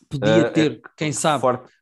[0.08, 1.72] Podia Eh, ter, é quem sabe, Forte,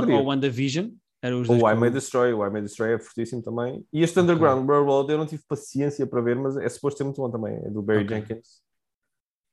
[0.00, 0.16] categoria.
[0.16, 0.90] ou WandaVision.
[1.20, 3.82] Eram os O I May Destroy, o I May Destroy é fortíssimo também.
[3.92, 7.16] E este Underground Railroad eu não tive paciência para ver, mas é suposto ser muito
[7.20, 7.56] bom também.
[7.64, 8.16] É do Barry Ok.
[8.18, 8.62] Jenkins.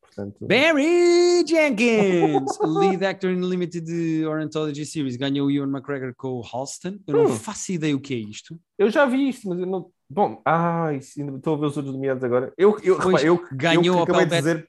[0.01, 6.41] Portanto, Barry Jenkins, Lead Actor in Limited or Anthology Series, ganhou Ewan McGregor com o
[6.45, 6.99] Halston.
[7.07, 7.35] Eu não Hum.
[7.37, 8.59] faço ideia o que é isto.
[8.77, 9.89] eu já vi isto, mas eu não.
[10.13, 12.51] Bom, ai, estou a ver os outros nomeados agora.
[12.57, 14.67] Eu, eu, repara, eu, que- ganhou eu que acabei de dizer.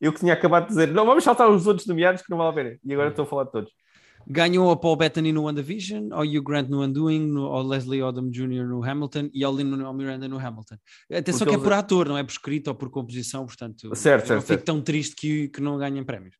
[0.00, 2.50] Eu que tinha acabado de dizer, não, vamos saltar os outros nomeados que não vale
[2.50, 2.78] a pena.
[2.84, 3.70] E agora estou a falar de todos.
[4.26, 8.28] Ganhou a Paul Bettany no WandaVision, ao Hugh Grant no Undoing, no, ao Leslie Odom
[8.30, 8.64] Jr.
[8.66, 10.76] no Hamilton e ao Lin-Manuel Miranda no Hamilton.
[11.12, 13.94] Atenção Porque que é eles- por ator, não é por escrito ou por composição, portanto
[13.96, 16.36] Certo, certo, não fico tão triste que, que não ganhem prémios.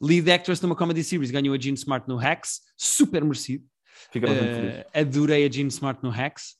[0.00, 3.64] Lead Actress numa Comedy Series ganhou a Jean Smart no Hacks, super merecido.
[4.12, 4.84] Felizes.
[4.94, 6.54] adorei a Jean Smart no Hacks.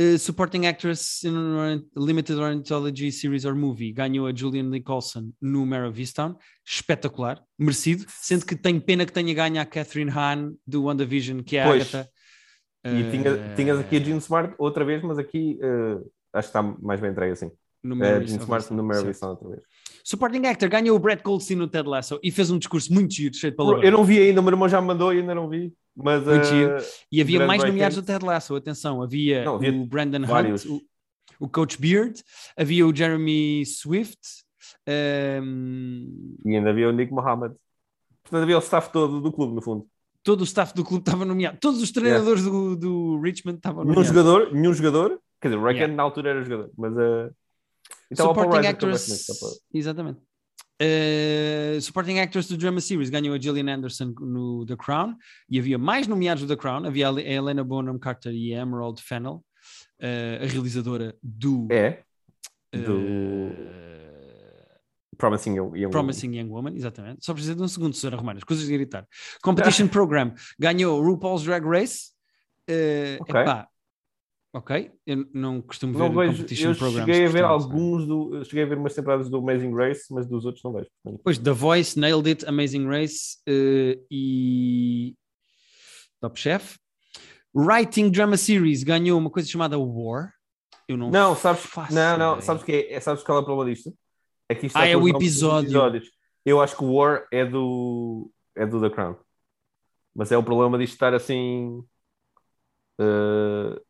[0.00, 5.66] Eh, supporting Actress in a Limited Ornithology Series or Movie ganhou a Julian Nicholson no
[5.66, 10.54] Mare of Easttown, espetacular, merecido, sendo que tenho pena que tenha ganho a Catherine Hahn
[10.64, 11.82] do WandaVision, que é a Pois.
[11.94, 12.08] Agatha.
[12.84, 15.98] E Eh, tinha, tinhas aqui a Jean Smart outra vez, mas aqui eh,
[16.32, 17.50] acho que está mais bem entregue assim.
[17.82, 19.08] no A Mare Jean of Smart no Mary certo.
[19.10, 19.62] Easttown outra vez.
[20.04, 23.34] Supporting Actor ganhou o Brett Goldstein no Ted Lasso e fez um discurso muito giro,
[23.34, 23.84] cheio de palavrões.
[23.84, 25.72] Eu não vi ainda, o meu irmão já me mandou e ainda não vi.
[26.00, 26.76] Mas Muito giro.
[27.10, 30.64] E havia mais nomeados do Ted Lasso, atenção, havia, Não, havia o Brandon vários.
[30.64, 30.80] Hunt,
[31.40, 32.20] o, o Coach Beard,
[32.56, 34.18] havia o Jeremy Swift,
[34.86, 36.06] ehm,
[36.44, 37.54] e ainda havia o Nick Mohammed.
[38.22, 39.86] Portanto, havia o staff todo do clube, no fundo.
[40.22, 43.94] todo o staff do clube estava nomeado, todos os treinadores do, do Richmond estavam Nenhum
[43.94, 44.16] nomeados.
[44.16, 45.18] jogador, nenhum jogador.
[45.40, 45.94] Quer dizer, o Yeah.
[45.94, 46.96] na altura era jogador, mas.
[46.96, 47.30] eh,
[48.10, 49.26] então, Supporting também Actress,
[49.72, 50.20] exatamente.
[50.80, 55.16] Eh, supporting Actress do Drama Series ganhou a Gillian Anderson no The Crown
[55.50, 59.02] e havia mais nomeados do The Crown, havia a Helena Bonham Carter e a Emerald
[59.02, 59.44] Fennell,
[59.98, 62.04] eh, a realizadora do É,
[62.72, 63.50] eh, do
[65.16, 67.24] Promising Young Young Promising Young Woman, exatamente.
[67.24, 69.04] Só precisa de um segundo, Susana Romanas, coisas de gritar.
[69.42, 72.12] Competition Program ganhou RuPaul's Drag Race.
[72.68, 73.34] Eh, Ok.
[73.34, 73.66] epá,
[74.58, 77.06] ok, eu não costumo ver Não vejo, Competition eu Programs.
[77.06, 78.44] cheguei a ver portanto, alguns do.
[78.44, 80.88] Cheguei a ver umas temporadas do Amazing Race, mas dos outros não vejo.
[81.02, 81.18] portanto.
[81.18, 85.14] Depois The Voice, Nailed It, Amazing Race eh, e
[86.20, 86.76] Top Chef.
[87.54, 90.32] Writing Drama Series ganhou uma coisa chamada War.
[90.86, 93.44] Eu não, Não, sabes, faço não, não, sabes, que é, é- sabes qual é o
[93.44, 93.92] problema disto?
[94.48, 95.66] É que isto Ah, é o episódio.
[95.68, 96.10] episódios.
[96.44, 99.16] Eu acho que o War é do, é do The Crown.
[100.14, 101.82] Mas é o problema disto estar assim.
[103.00, 103.80] eh,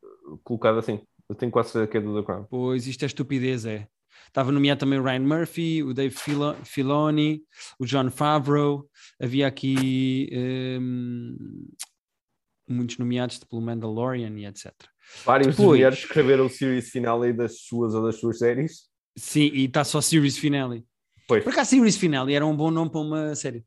[0.44, 1.00] colocado assim.
[1.28, 2.44] Eu tenho quase certeza que é do The Crown.
[2.50, 3.86] Pois isto é estupidez, é.
[4.26, 7.42] Estava nomeado também o Ryan Murphy, o Dave Filo- Filoni,
[7.78, 8.88] o John Favreau.
[9.20, 11.36] Havia aqui hum,
[12.68, 14.72] muitos nomeados pelo Mandalorian e etc.
[15.24, 18.88] Vários Depois- nomeados escreveram o series finale das suas ou das suas séries.
[19.16, 20.84] Sim, e está só Series Finale.
[21.26, 21.42] Pois.
[21.44, 23.64] Por acaso, Series Finale era um bom nome para uma série.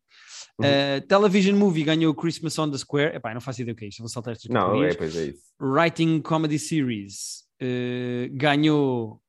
[0.59, 3.15] Uh, Television Movie ganhou Christmas on the Square.
[3.15, 5.25] Epá, não faço ideia o que é isto, vou saltar estas Não, é, pois é
[5.27, 5.41] isso.
[5.59, 9.21] Writing Comedy Series uh, ganhou.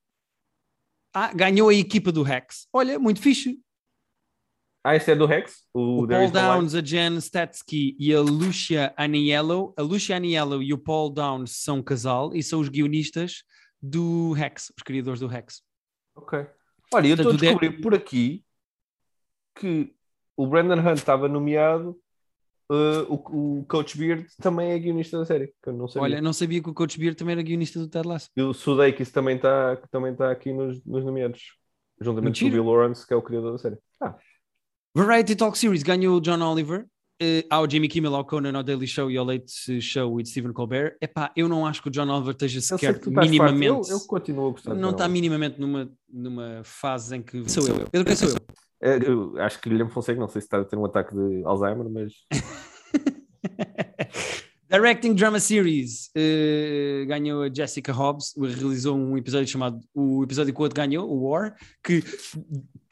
[1.15, 2.67] Ah, ganhou a equipa do Rex.
[2.73, 3.61] Olha, muito fixe.
[4.85, 5.63] Ah, este é do Rex?
[5.73, 6.31] O, O Paul?
[6.31, 9.73] Downs, a Jen Statsky e a Lucia Aniello.
[9.77, 13.45] A Lucia Aniello e o Paul Downs são um casal e são os guionistas
[13.81, 15.63] do Rex, os criadores do Rex.
[16.17, 16.47] Ok.
[16.93, 18.45] Olha, eu estou a descobrir de- por aqui
[19.55, 19.95] que
[20.37, 21.97] o Brandon Hunt estava nomeado,
[22.71, 26.03] uh, o, o Coach Beard também é guionista da série, que eu não sabia.
[26.03, 28.29] Olha, não sabia que o Coach Beer também era guionista do Ted Lasso.
[28.37, 31.57] E o Sudeikis também está também tá aqui nos, nos nomeados,
[32.01, 33.79] juntamente com o Bill Lawrence, que é o criador da série.
[34.01, 34.17] Ah,
[34.95, 36.87] Variety Talk Series ganhou o John Oliver.
[37.23, 40.53] uh, ao Jimmy Kimmel, ao Conan, ao Daily Show e ao Late Show with Stephen
[40.53, 43.91] Colbert, epá, eu não acho que o John Oliver esteja sequer minimamente.
[43.91, 44.75] Eu, eu, continuo a gostar.
[44.75, 47.49] Não está minimamente numa, numa fase em que.
[47.49, 47.89] Sou eu.
[47.91, 48.37] Pedro, quem sou eu?
[48.83, 51.45] É, eu acho que Guilherme Fonseca, não sei se está a ter um ataque de
[51.45, 52.13] Alzheimer, mas.
[54.69, 60.59] Directing Drama Series uh, ganhou a Jessica Hobbs, realizou um episódio chamado o episódio que
[60.59, 62.03] o outro ganhou, o War, que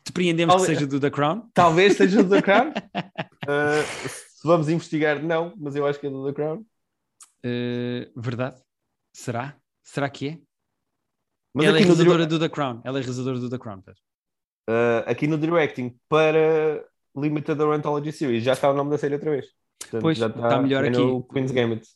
[0.04, 1.50] depreendemos Talvez, que seja do The Crown.
[1.54, 2.68] Talvez seja do The Crown.
[2.68, 6.58] uh, se vamos investigar, não, mas eu acho que é do The Crown.
[6.58, 8.60] Uh, verdade?
[9.12, 9.56] Será?
[9.82, 10.38] Será que é?
[11.54, 12.80] Mas ela é realizadora do The Crown.
[12.84, 13.82] Ela é realizadora do The Crown.
[14.70, 19.32] Uh, aqui no directing para Limited Anthology Series já está o nome da série outra
[19.32, 19.46] vez.
[19.80, 20.96] Portanto, pois, está, está, melhor aqui.
[21.32, 21.88] Queen's Gambit.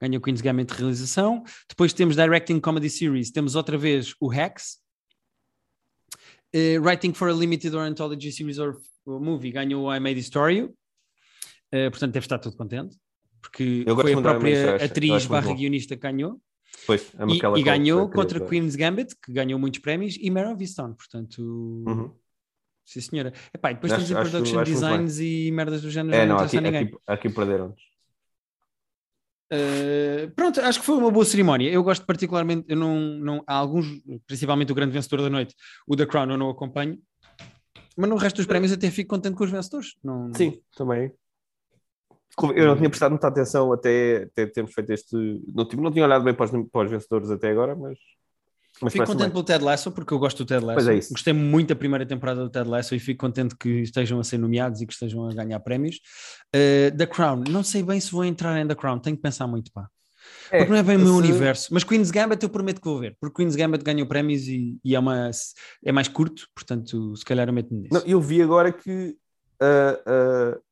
[0.00, 1.42] Ganhou Queen's Gambit de realização.
[1.68, 3.32] Depois temos Directing Comedy Series.
[3.32, 4.78] Temos outra vez o Hex.
[6.54, 9.50] Uh, writing for a Limited or Anthology Series or Movie.
[9.50, 10.62] Ganhou o I Made Story.
[10.62, 12.96] Uh, portanto, deve estar todo contente.
[13.40, 16.40] Porque foi a própria atriz barra guionista que ganhou.
[16.86, 20.94] Pois, e, e ganhou contra Queen's Gambit, que ganhou muitos prémios, e Mare of Easttown,
[20.94, 21.40] portanto...
[21.86, 22.10] Uhum.
[22.84, 23.32] Sim, senhora.
[23.54, 26.16] Epá, e depois acho, temos a production acho, designs e merdas do género.
[26.16, 27.80] É, não, aqui, aqui, aqui perderam-nos.
[29.52, 31.70] Uh, pronto, acho que foi uma boa cerimónia.
[31.70, 33.86] Eu gosto particularmente, eu não, não, há alguns,
[34.26, 35.54] principalmente o grande vencedor da noite,
[35.86, 36.98] o The Crown, eu não acompanho,
[37.96, 39.94] mas no resto dos prémios até fico contente com os vencedores.
[40.02, 41.12] Não, Sim, também.
[42.54, 45.14] Eu não tinha prestado muita atenção até, até termos feito este.
[45.54, 47.98] Não, não tinha olhado bem para os, para os vencedores até agora, mas.
[48.80, 50.90] mas fico contente pelo Ted Lasso, porque eu gosto do Ted Lasso.
[50.90, 54.24] É Gostei muito da primeira temporada do Ted Lasso e fico contente que estejam a
[54.24, 55.96] ser nomeados e que estejam a ganhar prémios.
[56.56, 59.46] Uh, The Crown, não sei bem se vou entrar em The Crown, tenho que pensar
[59.46, 59.86] muito, pá.
[60.50, 61.74] É, porque não é bem o meu universo.
[61.74, 64.94] Mas Queen's Gambit eu prometo que vou ver, porque Queen's Gambit ganhou prémios e, e
[64.94, 65.30] é, uma,
[65.84, 67.94] é mais curto, portanto, se calhar eu meto-me nisso.
[67.94, 69.16] Não, eu vi agora que.
[69.60, 70.71] Uh, uh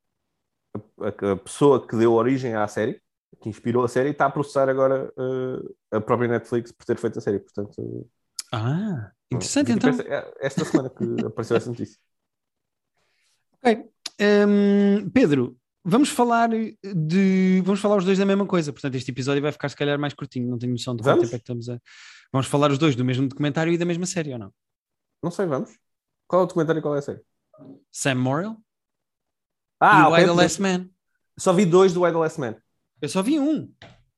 [0.74, 3.00] a, a, pessoa que deu origem à série,
[3.40, 7.18] que inspirou a série, está a processar agora uh, a própria Netflix por ter feito
[7.18, 7.38] a série.
[7.40, 8.08] Portanto,
[8.52, 9.90] ah, interessante então.
[9.90, 11.98] Esta, é, esta semana que apareceu essa notícia.
[13.62, 13.90] Ok.
[14.20, 17.62] Um, Pedro, vamos falar de.
[17.64, 18.72] Vamos falar os dois da mesma coisa.
[18.72, 20.48] Portanto, este episódio vai ficar se calhar mais curtinho.
[20.48, 21.78] Não tenho noção de quanto tempo é que estamos a.
[22.32, 24.52] Vamos falar os dois do mesmo documentário e da mesma série ou não?
[25.22, 25.76] Não sei, vamos.
[26.26, 27.20] Qual é o documentário e qual é a série?
[27.90, 28.56] Sam Morrill.
[29.80, 30.88] Ah, e o Why the Last Man.
[31.38, 32.54] Só vi dois do Why the Last Man.
[33.00, 33.72] Eu só vi um.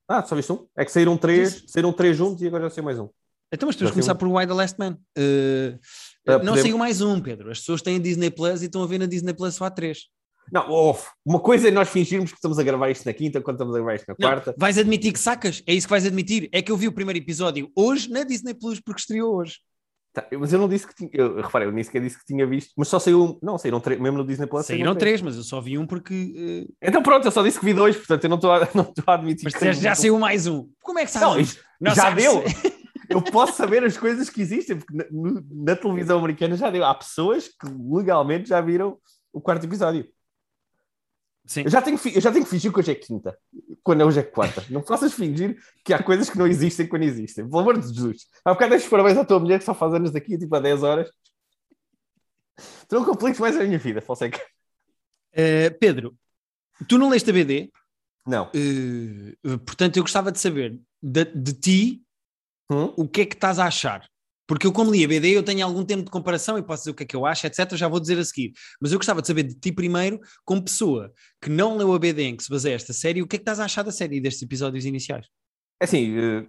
[0.07, 0.67] Ah, só viste um?
[0.75, 3.09] É que saíram três, saíram três juntos e agora já sei mais um.
[3.51, 4.17] Então, mas temos de começar um.
[4.17, 4.97] por Why the Last Man.
[5.17, 5.79] Uh, uh,
[6.27, 6.61] não podemos...
[6.61, 7.51] saiu mais um, Pedro.
[7.51, 9.71] As pessoas têm a Disney Plus e estão a ver na Disney Plus só há
[9.71, 10.07] três.
[10.51, 10.95] Não, oh,
[11.25, 13.77] uma coisa é nós fingirmos que estamos a gravar isto na quinta, quando estamos a
[13.77, 14.51] gravar isto na quarta.
[14.51, 15.63] Não, vais admitir que sacas?
[15.65, 16.49] É isso que vais admitir?
[16.51, 19.59] É que eu vi o primeiro episódio hoje na Disney Plus porque estreou hoje.
[20.13, 21.09] Tá, mas eu não disse que tinha.
[21.11, 23.39] Eu, reparei, eu nem sequer disse que tinha visto, mas só saiu um.
[23.41, 24.67] Não, saíram três, mesmo no Disney Plus.
[24.67, 26.67] Saíram três, mas eu só vi um porque.
[26.69, 26.73] Uh...
[26.79, 29.13] Então pronto, eu só disse que vi dois, portanto eu não estou a, não a
[29.15, 29.43] admitir.
[29.45, 30.69] Mas que já saiu mais um.
[30.83, 31.25] Como é que sabe?
[31.25, 32.43] Não, isto, não já deu!
[33.09, 35.05] eu posso saber as coisas que existem, porque na,
[35.51, 36.85] na, televisão americana já deu.
[36.85, 38.99] Há pessoas que legalmente já viram
[39.33, 40.07] o quarto episódio.
[41.45, 41.63] Sim.
[41.63, 43.37] Eu, já tenho, eu já tenho que fingir que hoje é quinta,
[43.83, 44.63] quando hoje é quarta.
[44.69, 47.45] Não faças fingir que há coisas que não existem quando existem.
[47.45, 48.27] Pelo amor de Jesus.
[48.45, 50.83] Há bocado deixo parabéns à tua mulher que só faz anos daqui, tipo, há 10
[50.83, 51.11] horas.
[52.87, 54.39] Tu não compliques mais a minha vida, Fonseca.
[55.33, 56.15] Uh, Pedro,
[56.87, 57.71] tu não leste a BD?
[58.25, 58.49] Não.
[58.55, 62.03] Uh, portanto, eu gostava de saber de, de ti
[62.71, 62.93] hum?
[62.95, 64.07] o que é que estás a achar.
[64.45, 66.91] Porque eu, como li a BD, eu tenho algum tempo de comparação e posso dizer
[66.91, 67.75] o que é que eu acho, etc.
[67.75, 68.51] Já vou dizer a seguir.
[68.81, 72.23] Mas eu gostava de saber de ti primeiro, como pessoa que não leu a BD
[72.23, 74.17] em que se baseia esta série, o que é que estás a achar da série
[74.17, 75.27] e destes episódios iniciais?
[75.79, 76.45] É assim, eh,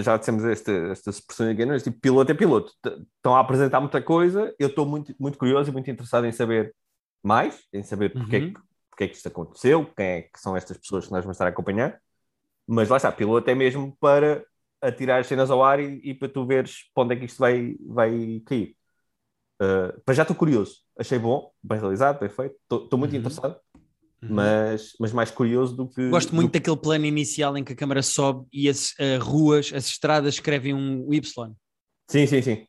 [0.00, 2.72] já dissemos esta, esta expressão aqui, mas tipo, piloto é piloto.
[3.16, 6.74] Estão a apresentar muita coisa, eu estou muito, muito curioso e muito interessado em saber
[7.22, 8.44] mais, em saber porque, uhum.
[8.44, 8.60] é que,
[8.90, 11.46] porque é que isto aconteceu, quem é que são estas pessoas que nós vamos estar
[11.46, 12.00] a acompanhar.
[12.66, 14.44] Mas lá está, piloto é mesmo para
[14.86, 17.24] a tirar as cenas ao ar e, e, para tu veres para onde é que
[17.24, 18.76] isto vai, vai cair.
[19.60, 23.18] Uh, para já estou curioso, achei bom, bem realizado, bem feito, estou muito uhum.
[23.18, 23.56] interessado,
[24.22, 24.28] uhum.
[24.30, 26.08] Mas, mas mais curioso do que.
[26.10, 29.86] Gosto muito daquele plano inicial em que a câmara sobe e as uh, ruas, as
[29.86, 31.52] estradas escrevem um Y.
[32.08, 32.66] Sim, sim, sim.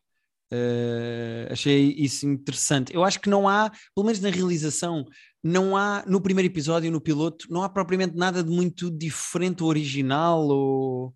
[0.51, 2.95] Uh, achei isso interessante.
[2.95, 5.05] Eu acho que não há, pelo menos na realização,
[5.43, 9.69] não há no primeiro episódio, no piloto, não há propriamente nada de muito diferente ou
[9.69, 11.13] original ou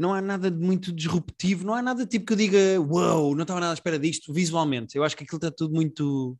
[0.00, 3.34] não há nada de muito disruptivo, não há nada tipo que eu diga, uau, wow,
[3.34, 4.96] não estava nada à espera disto visualmente.
[4.96, 6.38] Eu acho que aquilo está tudo muito.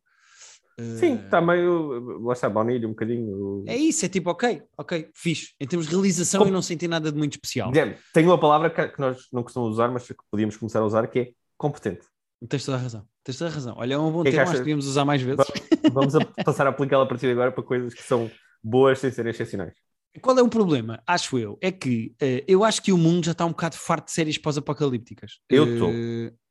[0.79, 0.97] Uh...
[0.97, 2.19] Sim, está meio.
[2.23, 3.63] Lá está, baunilha um bocadinho.
[3.67, 5.53] É isso, é tipo, ok, ok, fixe.
[5.59, 6.49] Em termos de realização, Como...
[6.49, 7.69] eu não senti nada de muito especial.
[7.69, 11.05] Guilherme, tenho uma palavra que nós não costumamos usar, mas que podíamos começar a usar,
[11.05, 12.07] que é competente.
[12.49, 13.05] Tens toda a razão.
[13.23, 13.75] Tens toda a razão.
[13.77, 15.45] Olha, é um bom que termo, é que acho que devíamos usar mais vezes.
[15.93, 18.31] Vamos a passar a aplicá-la a partir de agora para coisas que são
[18.63, 19.75] boas sem serem excepcionais.
[20.19, 21.01] Qual é o problema?
[21.07, 21.57] Acho eu.
[21.61, 24.37] É que uh, eu acho que o mundo já está um bocado farto de séries
[24.37, 25.39] pós-apocalípticas.
[25.49, 25.89] Eu estou.
[25.89, 26.41] Uh...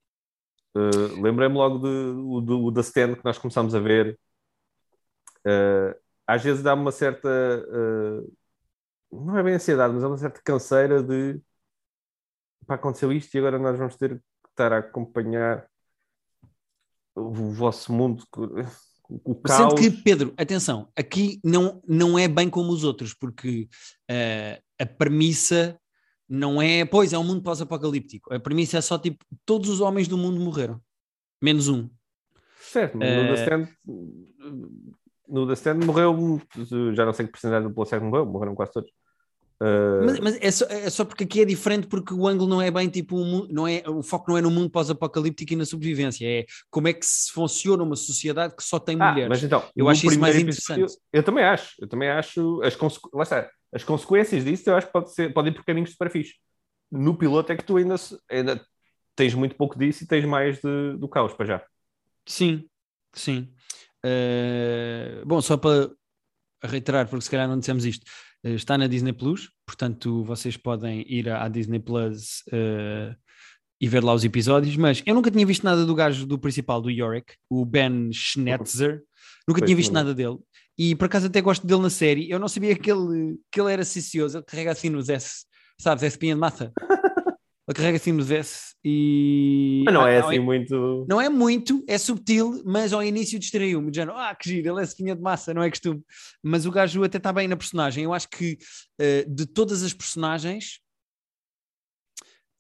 [0.73, 4.19] Uh, Lembrei-me logo do, do, da Stand que nós começámos a ver.
[5.45, 5.95] Uh,
[6.27, 7.29] às vezes dá-me uma certa.
[9.11, 11.41] Não é bem ansiedade, mas é uma certa canseira de.
[12.67, 15.69] Pá, aconteceu isto e agora nós vamos ter que estar a acompanhar
[17.17, 18.25] o vosso mundo.
[19.25, 19.59] O caos.
[19.59, 23.69] Sendo que, Pedro, atenção, aqui não, não é bem como os outros, porque
[24.79, 25.79] a premissa
[26.29, 28.33] não é, pois, é um mundo pós-apocalíptico.
[28.33, 30.81] A premissa é só tipo: todos os homens do mundo morreram,
[31.43, 31.89] menos um.
[32.61, 33.35] Certo, no, uh...
[33.35, 33.69] The Stand,
[35.29, 36.41] no The Stand morreu,
[36.95, 38.93] já não sei que porcentagem do Polassec morreu, morreram quase todos.
[39.63, 40.05] Uh...
[40.07, 42.71] Mas, mas é, só, é, só, porque aqui é diferente, porque o ângulo não é
[42.71, 46.27] bem tipo, um, não é, o foco não é no mundo pós-apocalíptico e na sobrevivência,
[46.27, 49.29] é como é que se funciona uma sociedade que só tem ah, mulheres.
[49.29, 50.81] Mas então, eu acho isso mais interessante.
[50.81, 52.75] Episódio, eu também acho, eu também acho, as
[53.23, 56.35] está, as consequências disso eu acho que pode, ser, pode ir por caminhos super fixe.
[56.91, 57.97] No piloto é que tu ainda,
[58.31, 58.65] ainda
[59.15, 61.63] tens muito pouco disso e tens mais de, do caos para já.
[62.25, 62.65] Sim,
[63.13, 63.53] sim.
[64.05, 65.91] Uh, bom, só para
[66.63, 68.05] reiterar, porque se calhar não dissemos isto,
[68.43, 73.15] está na Disney Plus, portanto vocês podem ir à, à Disney Plus uh,
[73.81, 76.81] e ver lá os episódios, mas eu nunca tinha visto nada do gajo do principal,
[76.81, 79.03] do Yorick, o Ben Schnetzer,
[79.47, 80.39] nunca tinha visto nada dele
[80.83, 82.31] e por acaso até gosto dele na série.
[82.31, 85.45] Eu não sabia que ele, que ele era cicioso, ele carrega assim nos S,
[85.79, 86.73] sabes, espinha de massa.
[87.71, 89.83] ele carrega assim nos S e.
[89.85, 91.07] Mas não é ah, assim é, muito.
[91.09, 93.93] Não é muito, é subtil, mas ao início distraiu-me.
[93.93, 96.03] Dizendo, ah, que giro, ele é espinha de massa, não é costume.
[96.43, 98.03] Mas o gajo até está bem na personagem.
[98.03, 98.59] Eu acho que
[99.01, 100.81] uh, de todas as personagens.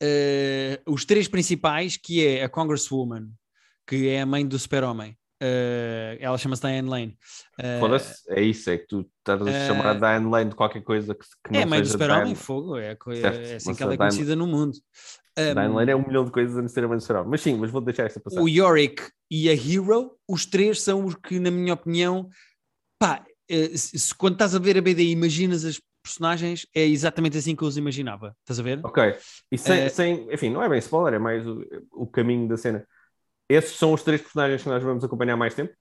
[0.02, 3.28] Uh, os três principais, que é a Congresswoman,
[3.86, 7.18] que é a mãe do super-homem, Uh, ela chama-se Diane Lane.
[7.58, 7.96] Uh,
[8.28, 11.14] é isso, é que tu estás a uh, chamar a Diane Lane de qualquer coisa
[11.14, 14.10] que, que não é, mãe do super-homem, fogo, é, é assim que ela é Diane,
[14.10, 14.76] conhecida no mundo.
[15.38, 17.30] Um, Diane Lane é um milhão de coisas a não ser a mãe do super-homem,
[17.30, 18.38] mas sim, mas vou deixar esta passar.
[18.38, 22.28] O Yorick e a Hero, os três são os que, na minha opinião,
[22.98, 23.24] pá,
[23.74, 27.62] se, quando estás a ver a BD e imaginas as personagens, é exatamente assim que
[27.62, 28.80] eu os imaginava, estás a ver?
[28.84, 29.16] Ok,
[29.50, 32.86] e sem, sem enfim, não é bem spoiler, é mais o, o caminho da cena
[33.50, 35.74] esses são os três personagens que nós vamos acompanhar mais tempo?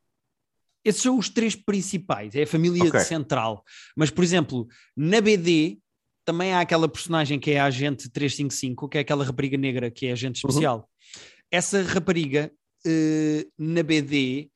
[0.83, 3.01] Esses são os três principais, é a família okay.
[3.01, 3.63] central.
[3.95, 5.77] Mas, por exemplo, na BD
[6.25, 10.07] também há aquela personagem que é a Agente 355, que é aquela rapariga negra que
[10.07, 10.49] é agente uhum.
[10.49, 10.77] especial.
[10.77, 11.21] Uhum.
[11.51, 12.51] Essa rapariga
[12.85, 14.49] uh, na BD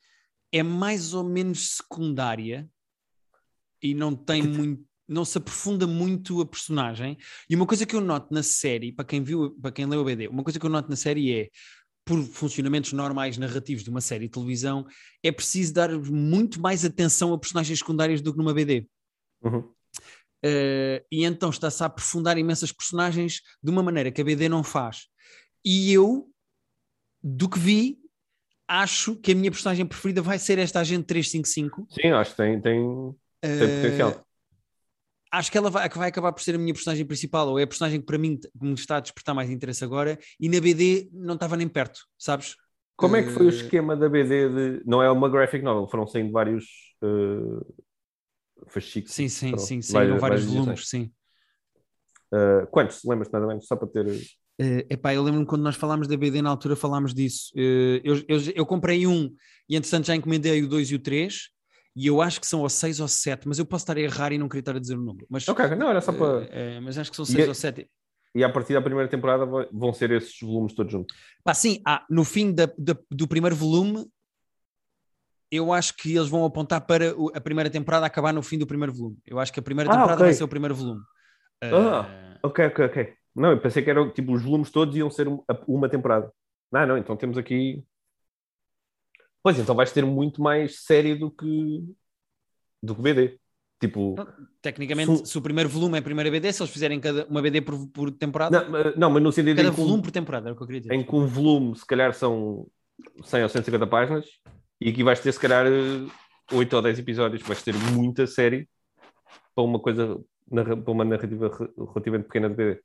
[0.52, 2.68] é mais ou menos secundária
[3.82, 7.18] e não tem muito não se aprofunda muito a personagem.
[7.48, 10.04] E uma coisa que eu noto na série, para quem viu, para quem leu a
[10.04, 11.50] BD, uma coisa que eu noto na série é
[12.04, 14.86] por funcionamentos normais narrativos de uma série de televisão,
[15.22, 18.86] é preciso dar muito mais atenção a personagens secundárias do que numa BD.
[19.42, 19.60] Uhum.
[20.44, 24.62] Uh, e então está-se a aprofundar imensas personagens de uma maneira que a BD não
[24.62, 25.06] faz.
[25.64, 26.30] E eu,
[27.22, 27.98] do que vi,
[28.68, 31.86] acho que a minha personagem preferida vai ser esta Agente 355.
[31.90, 32.80] Sim, acho que tem, tem,
[33.40, 34.23] tem uh, potencial
[35.38, 37.66] acho que ela vai, vai, acabar por ser a minha personagem principal, ou é a
[37.66, 41.34] personagem que para mim me está a despertar mais interesse agora, e na BD não
[41.34, 42.56] estava nem perto, sabes?
[42.96, 43.18] Como uh...
[43.18, 44.82] é que foi o eh, esquema da BD de.
[44.86, 46.64] Não é uma graphic novel, foram saindo vários
[47.02, 47.64] uh...
[48.66, 49.14] fascículos.
[49.14, 51.10] Sim, sim, sim, saíram vários, vários volumes, sim.
[52.32, 53.00] Uh, quantos?
[53.04, 53.66] Lembras-te menos?
[53.66, 54.06] Só para ter.
[54.06, 57.52] Uh, epá, eu lembro-me quando nós falámos da BD na altura falámos disso.
[57.54, 59.32] Uh, eu, eu, eu, comprei um
[59.68, 61.53] e entretanto já encomendei o 2 e o 3
[61.96, 64.32] e eu acho que são ou 6 ou 7, mas eu posso estar a errar
[64.32, 65.26] e não querer estar a dizer o número.
[65.30, 66.42] Mas, ok, não, era só para.
[66.42, 67.88] Uh, mas acho que são 6 ou 7.
[68.34, 71.16] E a partir da primeira temporada vão ser esses volumes todos juntos?
[71.44, 74.04] Pá, sim, ah, no fim da, da, do primeiro volume,
[75.52, 78.92] eu acho que eles vão apontar para a primeira temporada acabar no fim do primeiro
[78.92, 79.16] volume.
[79.24, 80.26] Eu acho que a primeira ah, temporada okay.
[80.26, 81.00] vai ser o primeiro volume.
[81.62, 82.48] Ah, uh...
[82.48, 83.14] ok, ok, ok.
[83.36, 85.28] Não, eu pensei que eram tipo os volumes todos iam ser
[85.68, 86.28] uma temporada.
[86.72, 87.84] Não, não, então temos aqui
[89.44, 91.84] Pois então vais ter muito mais série do que
[92.82, 93.38] do que BD.
[93.78, 94.14] Tipo,
[94.62, 97.42] tecnicamente, se, se o primeiro volume é a primeira BD, se eles fizerem cada, uma
[97.42, 100.54] BD por, por temporada, não, não, mas no sentido cada volume um, por temporada, era
[100.54, 100.94] o que eu queria dizer.
[100.94, 102.66] Em que um volume, se calhar, são
[103.22, 104.24] 100 ou 150 páginas,
[104.80, 105.66] e aqui vais ter, se calhar,
[106.50, 108.66] 8 ou 10 episódios, vais ter muita série
[109.54, 110.18] para uma coisa,
[110.48, 112.80] para uma narrativa relativamente pequena de BD.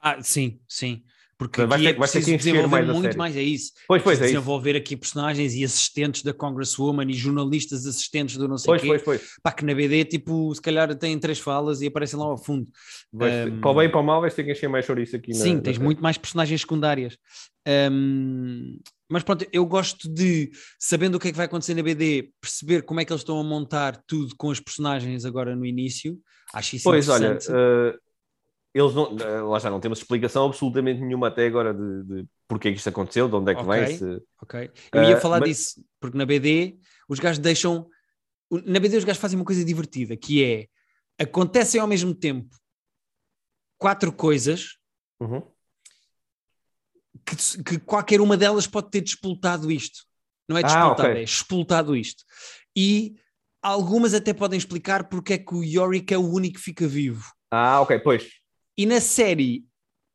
[0.00, 1.02] Ah, sim, sim.
[1.38, 3.16] Porque Vai ter- é vai ter que desenvolver mais muito série.
[3.16, 3.72] mais, é isso.
[3.86, 4.32] Pois, pois, é isso.
[4.34, 8.88] desenvolver aqui personagens e assistentes da Congresswoman e jornalistas assistentes do não sei Pois, quê.
[8.88, 9.22] pois, pois.
[9.40, 12.66] Pá, que na BD, tipo, se calhar têm três falas e aparecem lá ao fundo.
[13.12, 15.14] Vais Um, Para o bem e para o mal, vais ter que encher mais chouriço
[15.14, 15.30] aqui.
[15.30, 15.84] na- Sim, na tens série.
[15.84, 17.16] muito mais personagens secundárias.
[17.68, 22.30] Um, mas pronto, eu gosto de, sabendo o que é que vai acontecer na BD,
[22.40, 26.18] perceber como é que eles estão a montar tudo com os personagens agora no início.
[26.52, 27.98] Acho isso Pois, olha, interessante.
[28.78, 32.68] Eles não, eh, lá já não temos explicação absolutamente nenhuma até agora de, de porque
[32.68, 33.84] é que isto aconteceu, de onde é que Ok.
[33.84, 33.96] vem.
[33.98, 34.22] Se...
[34.42, 34.70] Ok.
[34.92, 37.88] Eu ia Uh, falar mas- disso, porque na BD os gajos deixam.
[38.50, 40.68] Na BD os gajos fazem uma coisa divertida, que é
[41.18, 42.54] acontecem ao mesmo tempo
[43.78, 44.76] quatro coisas
[45.20, 45.42] Uhum.
[47.26, 50.04] que, que qualquer uma delas pode ter despoltado isto.
[50.48, 51.20] Não é Ah, despoltado, ok.
[51.20, 52.24] é expultado isto.
[52.76, 53.16] E
[53.60, 57.24] algumas até podem explicar porque é que o Yorick é o único que fica vivo.
[57.50, 58.30] Ah, ok, pois.
[58.78, 59.64] E na série,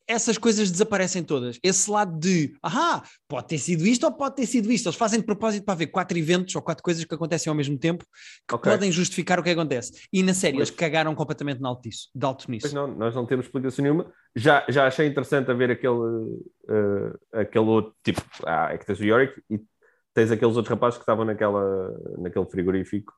[0.08, 1.60] essas coisas desaparecem todas.
[1.62, 4.88] Esse lado de, ahá, pode ter sido isto ou pode ter sido isto.
[4.88, 7.78] Eles fazem de propósito para haver quatro eventos ou quatro coisas que acontecem ao mesmo
[7.78, 8.06] tempo
[8.48, 8.72] que Ok.
[8.72, 10.08] podem justificar o que acontece.
[10.14, 10.70] E na série, Pois.
[10.70, 12.64] eles cagaram completamente de alto, nisso, de alto nisso.
[12.64, 14.10] Pois não, nós não temos explicação nenhuma.
[14.34, 16.40] Já, já achei interessante a ver aquele,
[16.70, 18.22] eh, aquele outro tipo.
[18.46, 19.60] Ah, é que tens o Yorick e
[20.14, 23.12] tens aqueles outros rapazes que estavam naquela, naquele frigorífico,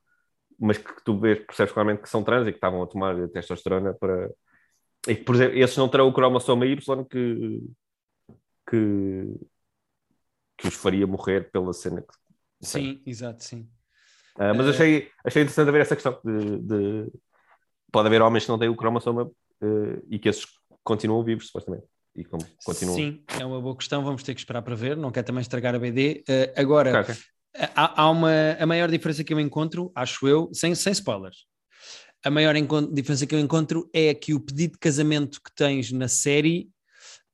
[0.58, 3.94] mas que tu vês, percebes claramente que são trans e que estavam a tomar testosterona
[3.94, 4.28] para.
[5.08, 7.60] E por exemplo, esses não terão o cromossoma Y que,
[8.68, 9.34] que,
[10.58, 12.02] que os faria morrer pela cena.
[12.02, 13.68] Que, Sim, exato, sim.
[14.38, 17.12] Ah, mas Eh, achei, achei interessante ver essa questão de, de-
[17.92, 19.30] pode haver homens que não têm o cromossoma
[19.62, 20.46] eh, e que esses
[20.82, 21.84] continuam vivos, supostamente.
[22.14, 22.96] E como continuam.
[22.96, 25.74] Sim, é uma boa questão, vamos ter que esperar para ver, não quero também estragar
[25.74, 26.24] a BD.
[26.28, 27.70] Uh, agora, Ok, ok.
[27.74, 31.46] há, há uma, a maior diferença que eu encontro, acho eu, sem, sem spoilers,
[32.26, 32.54] a maior
[32.92, 36.68] diferença que eu encontro é que o pedido de casamento que tens na série,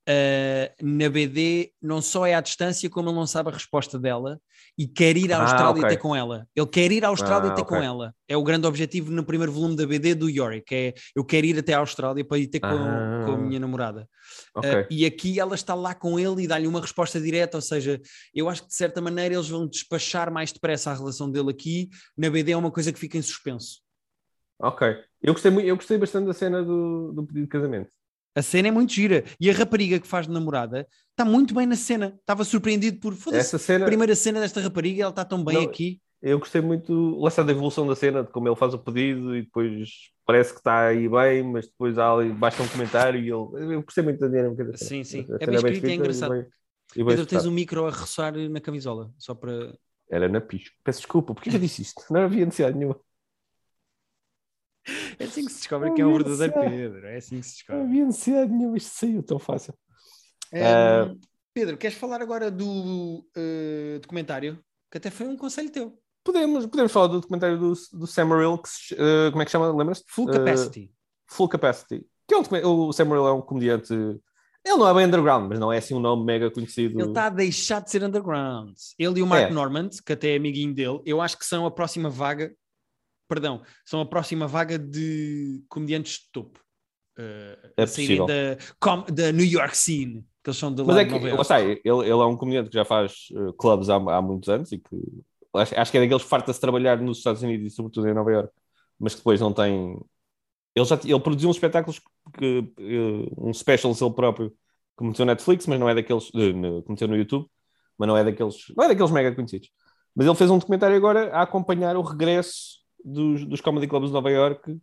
[0.06, 4.38] uh, na BD, não só é à distância, como ele não sabe a resposta dela
[4.76, 5.88] e quer ir à Ah, Austrália ok.
[5.88, 6.46] ter com ela.
[6.54, 7.74] Ele quer ir à Austrália Ah, ter ok.
[7.78, 8.14] com ela.
[8.28, 11.58] É o grande objetivo no primeiro volume da BD do Yorick, é eu quero ir
[11.58, 13.22] até à Austrália para ir ter com, Ah.
[13.24, 14.06] com a minha namorada.
[14.54, 14.70] Ok.
[14.70, 17.98] Uh, e aqui ela está lá com ele e dá-lhe uma resposta direta, ou seja,
[18.34, 21.88] eu acho que de certa maneira eles vão despachar mais depressa a relação dele aqui.
[22.14, 23.80] Na BD é uma coisa que fica em suspenso.
[24.62, 24.96] Ok.
[25.20, 27.90] Eu gostei, muito, eu gostei bastante da cena do, do pedido de casamento.
[28.34, 31.66] A cena é muito gira e a rapariga que faz de namorada está muito bem
[31.66, 32.14] na cena.
[32.20, 33.40] Estava surpreendido por foda-se.
[33.40, 36.00] Essa cena, Primeira cena desta rapariga, ela está tão bem Não, aqui.
[36.22, 39.36] eu gostei muito, lá está da evolução da cena, de como ele faz o pedido
[39.36, 39.90] e depois
[40.24, 43.74] parece que está aí bem, mas depois há ali, basta um comentário e ele.
[43.74, 44.88] Eu gostei muito da dinâmica da cena.
[44.88, 45.26] Sim, sim.
[45.40, 46.30] É cena bem escrito e é engraçado.
[46.30, 46.46] bem-
[46.94, 49.76] e bem Pedro, tens um micro a ressoar na camisola, só para.
[50.10, 50.74] Era na pisco.
[50.84, 52.02] Peço desculpa, porquê que eu disse isto?
[52.10, 52.98] Não havia necessidade nenhuma.
[55.18, 56.70] É assim que se descobre Oh, que é um meu verdadeiro.
[56.70, 57.06] Pedro.
[57.06, 57.82] É assim que se Não descobre.
[57.84, 59.74] havia necessidade nenhuma, isto saiu tão fácil.
[60.52, 61.18] Hum,
[61.54, 64.58] Pedro, queres falar agora do uh, documentário?
[64.90, 65.98] Que até foi um conselho teu.
[66.24, 68.28] Podemos, podemos falar do documentário do, do Sam
[68.62, 69.72] que se, eh, como é que chama?
[69.72, 70.04] Lembras-te?
[70.08, 70.92] Full Eh, capacity.
[71.26, 72.06] Full Capacity.
[72.28, 73.92] Que é um, o Sam Morrill é um comediante.
[73.92, 77.00] Ele não é bem underground, mas não é assim um nome mega conhecido.
[77.00, 78.72] Ele está a deixar de ser underground.
[78.96, 79.52] Ele e o Mark É.
[79.52, 82.54] Normand, que até é amiguinho dele, eu acho que são a próxima vaga.
[83.32, 86.60] Perdão, são a próxima vaga de comediantes de topo.
[87.18, 88.26] Uh, É possível.
[88.26, 91.40] da, com- da New York scene, que eles são de lá Mas é que, lá
[91.40, 94.70] está, ele, ele é um comediante que já faz eh, clubs há, há muitos anos
[94.70, 94.96] e que
[95.54, 98.30] acho, acho que é daqueles que farta-se trabalhar nos Estados Unidos e sobretudo em Nova
[98.30, 98.52] York,
[99.00, 99.98] mas que depois não tem.
[100.74, 102.02] Ele, já, ele produziu uns espetáculos,
[102.38, 104.50] que, eh, um special ele próprio,
[104.98, 106.30] que meteu na Netflix, mas não é daqueles.
[106.34, 107.46] no- que meteu no YouTube,
[107.96, 108.56] mas não é daqueles.
[108.76, 109.70] Não é daqueles mega conhecidos.
[110.14, 114.14] Mas ele fez um documentário agora a acompanhar o regresso dos, dos comedy clubs de
[114.14, 114.78] Nova York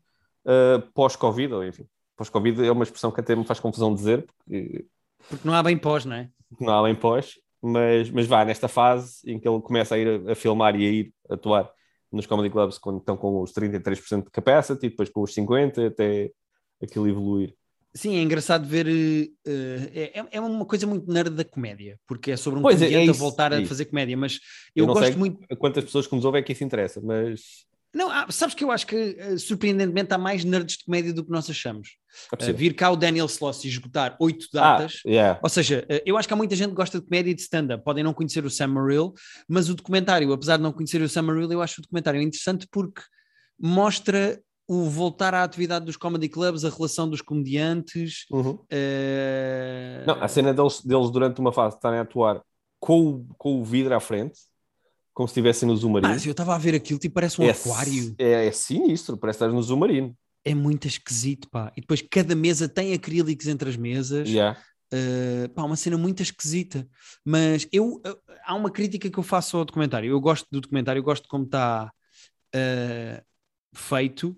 [0.45, 1.85] eh, pós-Covid, ou enfim.
[2.17, 4.85] Pós-Covid é uma expressão que até me faz confusão dizer, porque
[5.29, 6.29] Porque não há bem pós, não é?
[6.59, 10.27] não há bem pós, mas, mas vá nesta fase em que ele começa a ir
[10.27, 11.69] a, a filmar e a ir atuar
[12.11, 15.87] nos comedy clubs quando estão com os 33% de capacity, e depois com os 50%
[15.87, 16.31] até
[16.81, 17.53] aquilo evoluir.
[17.93, 18.87] Sim, é engraçado ver.
[18.87, 22.85] eh, é, é uma coisa muito nerd da comédia, porque é sobre um Pois é,
[22.85, 24.39] é comediante a isso, voltar é a fazer comédia, mas
[24.75, 25.39] Eu eu, gosto muito.
[25.49, 28.63] A quantas pessoas que nos ouvem é que isso interessa, mas Não, há- sabes que
[28.63, 31.97] eu acho que eh, surpreendentemente há mais nerds de comédia do que nós achamos.
[32.31, 32.57] é possível.
[32.57, 35.01] vir cá o Daniel Sloss e esgotar oito ah, datas.
[35.05, 35.39] yeah.
[35.41, 37.41] Ou seja, eh, eu acho que há muita gente que gosta de comédia e de
[37.41, 37.83] stand-up.
[37.83, 39.13] Podem não conhecer o Sam Morrill,
[39.47, 42.67] mas o documentário, apesar de não conhecer o Sam Morrill, eu acho o documentário interessante
[42.71, 43.01] porque
[43.59, 48.25] mostra o voltar à atividade dos comedy clubs, a relação dos comediantes.
[48.31, 48.59] Uhum.
[50.05, 52.39] Não, a cena deles, deles durante uma fase estarem a atuar
[52.79, 54.39] com o, com o vidro à frente,
[55.19, 56.13] como se estivessem no submarino.
[56.13, 58.15] Mas eu estava a ver aquilo, tipo, parece um é, aquário.
[58.17, 60.15] É, é sinistro, parece estar no submarino.
[60.45, 61.73] É muito esquisito, pá.
[61.75, 64.29] E depois cada mesa tem acrílicos entre as mesas.
[64.29, 64.57] Yeah.
[64.93, 66.87] Uh, pá, uma cena muito esquisita.
[67.25, 70.09] Mas eu, uh, há uma crítica que eu faço ao documentário.
[70.09, 71.91] Eu gosto do documentário, eu gosto de como está
[72.55, 73.21] uh,
[73.75, 74.37] feito.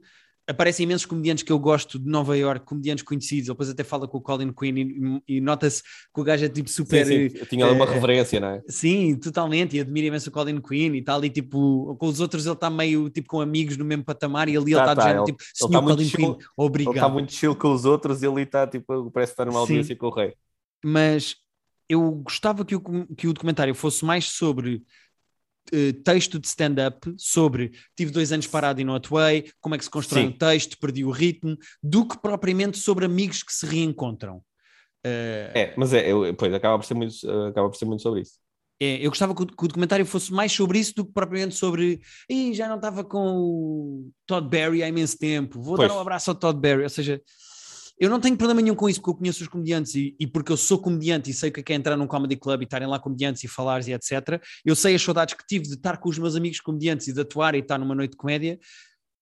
[0.51, 3.47] Aparecem imensos comediantes que eu gosto de Nova York, comediantes conhecidos.
[3.47, 6.49] Ele depois até fala com o Colin Quinn e, e nota-se que o gajo é
[6.49, 7.05] tipo super.
[7.05, 7.45] Sim, sim.
[7.45, 8.61] Tinha uma reverência, não é?
[8.67, 9.75] Sim, totalmente.
[9.75, 11.23] E admira imenso o Colin Quinn e tal.
[11.25, 14.57] E tipo, com os outros ele está meio tipo com amigos no mesmo patamar e
[14.57, 16.93] ali ele está tá, tá, tipo, senhor tá Colin Quinn, obrigado.
[16.93, 19.95] Ele está muito chill com os outros e ele está tipo, parece estar numa audiência
[19.95, 20.33] com o rei
[20.83, 21.35] mas
[21.87, 22.81] eu gostava que o,
[23.15, 24.83] que o documentário fosse mais sobre
[25.73, 29.83] uh, texto de stand-up, sobre tive dois anos parado e não atuei, como é que
[29.83, 30.29] se constrói Sim.
[30.29, 34.37] um texto, perdi o ritmo, do que propriamente sobre amigos que se reencontram.
[35.05, 37.15] Uh, é, mas é, eu, pois, acaba por, ser muito,
[37.47, 38.33] acaba por ser muito sobre isso.
[38.81, 41.53] É, eu gostava que o, que o, documentário fosse mais sobre isso do que propriamente
[41.53, 45.87] sobre Ih, já não estava com o Todd Barry há imenso tempo, vou pois.
[45.87, 47.21] dar um abraço ao Todd Barry, ou seja,
[48.01, 50.51] eu não tenho problema nenhum com isso, porque eu conheço os comediantes e, e porque
[50.51, 52.87] eu sou comediante e sei o que é, é entrar num comedy club e estarem
[52.87, 54.41] lá comediantes e falares e etc.
[54.65, 57.21] Eu sei as saudades que tive de estar com os meus amigos comediantes e de
[57.21, 58.59] atuar e estar numa noite de comédia.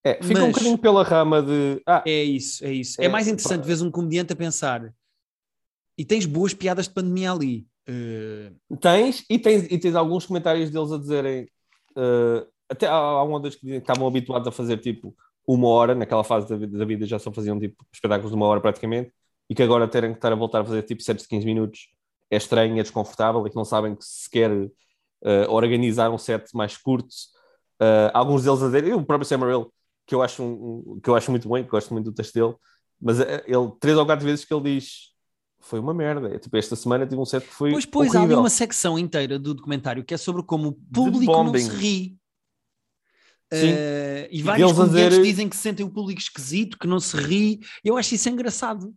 [0.01, 0.43] É, fica mas...
[0.43, 1.81] um bocadinho pela rama de.
[1.85, 3.01] Ah, é isso, é isso.
[3.01, 4.93] É, é mais interessante ver um comediante a pensar
[5.97, 7.67] e tens boas piadas de pandemia ali.
[7.85, 8.77] Uh...
[8.77, 11.49] Tens, e tens, e tens alguns comentários deles a dizerem.
[11.97, 15.13] Uh, até há, há um que dizem que estavam habituados a fazer tipo
[15.53, 18.61] uma hora, naquela fase da, da vida já só faziam tipo espetáculos de uma hora
[18.61, 19.11] praticamente,
[19.49, 21.89] e que agora terem que estar a voltar a fazer tipo 7 de 15 minutos
[22.29, 24.69] é estranho, é desconfortável, e que não sabem que sequer uh,
[25.49, 27.09] organizar um set mais curto.
[27.81, 29.73] Uh, alguns deles a dizer, o próprio Samuel,
[30.05, 32.55] que eu acho, um, que eu acho muito bem, que gosto muito do texto dele,
[33.01, 35.13] mas eh, ele, três ou quatro vezes que ele diz
[35.61, 36.37] foi uma merda.
[36.37, 37.71] Tipo, esta semana tive um set que foi.
[37.71, 38.21] Pois, pois, horrível.
[38.21, 41.69] há ali uma secção inteira do documentário que é sobre como o público não se
[41.69, 42.18] ri.
[43.51, 45.23] Uh, e vários comediantes dizer...
[45.23, 47.59] dizem que sentem o público esquisito, que não se ri.
[47.83, 48.93] Eu acho isso engraçado.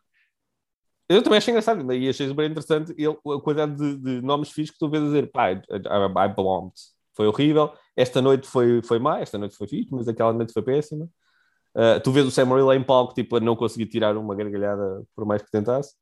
[1.08, 4.72] Eu também acho engraçado, e achei super interessante ele, a quantidade de, de nomes fixos
[4.72, 6.72] que tu vês a dizer, pá, I, I, bombed.
[7.14, 10.62] Foi horrível, esta noite foi, foi má, esta noite foi fixe, mas aquela noite foi
[10.62, 11.04] péssima.
[11.74, 15.02] Uh, tu vês o Sam Morril em palco, tipo, a não conseguir tirar uma gargalhada
[15.14, 15.94] por mais que tentasse.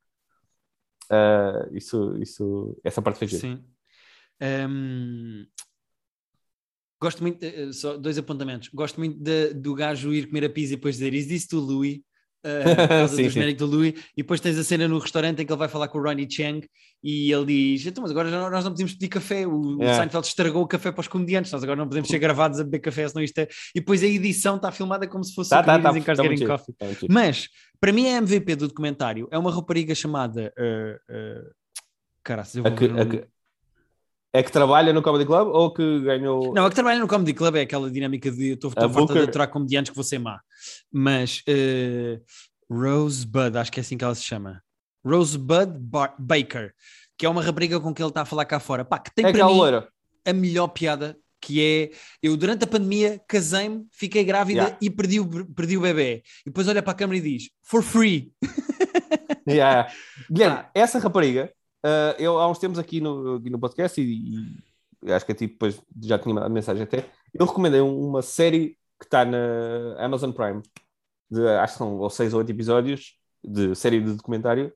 [1.11, 3.65] Uh, isso, isso, essa parte foi Sim.
[4.41, 5.45] Um,
[7.01, 8.69] Gosto muito, uh, só dois apontamentos.
[8.69, 11.59] Gosto muito de, do gajo ir comer a pizza e depois dizer: Is this to
[11.59, 12.01] Louis?
[12.43, 15.53] Uh, sim, do genérico do Louis, e depois tens a cena no restaurante em que
[15.53, 16.67] ele vai falar com o Ronnie Chang
[17.05, 19.47] e ele diz: Então, mas agora nós não podemos pedir café.
[19.47, 19.99] O, yeah.
[19.99, 22.79] Seinfeld estragou o café para os comediantes, nós agora não podemos ser gravados a beber
[22.79, 23.49] café, senão isto é.
[23.75, 26.23] E depois a edição está filmada como se fosse tá, tá, tá, em Cars tá
[26.23, 26.75] Getting Coffee.
[26.79, 27.47] Tá mas
[27.79, 30.51] para mim, a MVP do documentário é uma rapariga chamada.
[30.59, 31.51] Uh, uh,
[32.23, 33.40] Caraca, eu vou a,
[34.33, 36.55] é que trabalha no Comedy Club ou que ganhou.
[36.55, 39.21] Não, a que trabalha no Comedy Club é aquela dinâmica de eu estou farta de
[39.21, 40.41] aturar comediantes que vou ser má.
[40.93, 42.21] Mas uh,
[42.73, 44.63] Rosebud, acho que é assim que ela se chama.
[45.05, 46.73] Rosebud Bar Baker,
[47.19, 48.85] que é uma rapariga com quem ele está a falar cá fora.
[48.85, 49.89] Pá, que tem é para mim loira.
[50.25, 51.91] a melhor piada que é
[52.23, 54.79] eu durante a pandemia casei-me, fiquei grávida yeah.
[54.81, 56.23] e perdi o, perdi o bebê.
[56.43, 58.31] E depois olha para a câmera e diz for free.
[59.49, 59.91] yeah.
[60.31, 60.71] Guilherme, ah.
[60.75, 61.51] essa rapariga
[61.85, 64.61] Uh, eu há uns tempos aqui no, no podcast e,
[65.03, 67.09] e acho que a ti depois já tinha mandado mensagem até.
[67.33, 70.63] Eu recomendei uma série que está na Amazon Prime,
[71.31, 74.73] de, acho que são ou seis ou oito episódios de série de documentário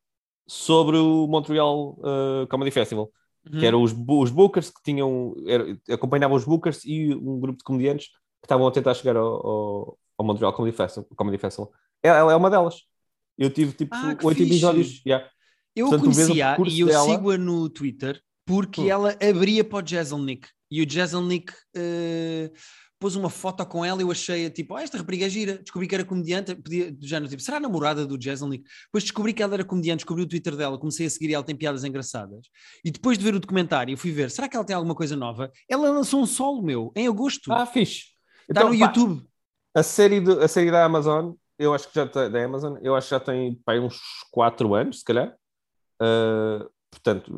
[0.47, 3.11] sobre o Montreal uh, Comedy Festival.
[3.47, 3.61] Uhum.
[3.61, 7.65] Que eram os, os bookers que tinham, era, acompanhavam os bookers e um grupo de
[7.65, 11.07] comediantes que estavam a tentar chegar ao, ao, ao Montreal Comedy Festival.
[11.15, 11.71] Comedy Festival.
[12.03, 12.85] Ela, é uma delas.
[13.37, 15.03] Eu tive tipo ah, oito episódios.
[15.05, 15.29] Yeah.
[15.75, 17.05] Eu Portanto, conhecia e eu dela...
[17.05, 18.89] sigo-a no Twitter porque hum.
[18.89, 22.53] ela abria para o Jezelnik e o Jezelnik uh,
[22.99, 25.59] pôs uma foto com ela e eu achei tipo, ah, esta rapariga é gira.
[25.59, 28.65] Descobri que era comediante, podia, já no tipo, será a namorada do Jezelnik?
[28.87, 31.45] Depois descobri que ela era comediante, descobri o Twitter dela, comecei a seguir e ela
[31.45, 32.47] tem piadas engraçadas.
[32.85, 35.51] E depois de ver o documentário, fui ver, será que ela tem alguma coisa nova?
[35.69, 37.53] Ela lançou um solo meu em agosto.
[37.53, 38.05] Ah, fixe.
[38.49, 39.23] Está então, no pá, YouTube.
[39.75, 42.95] A série, do, a série da Amazon, eu acho que já tem, da Amazon, eu
[42.95, 44.01] acho que já tem pá, uns
[44.31, 45.35] 4 anos, se calhar.
[46.01, 47.37] Uh, portanto,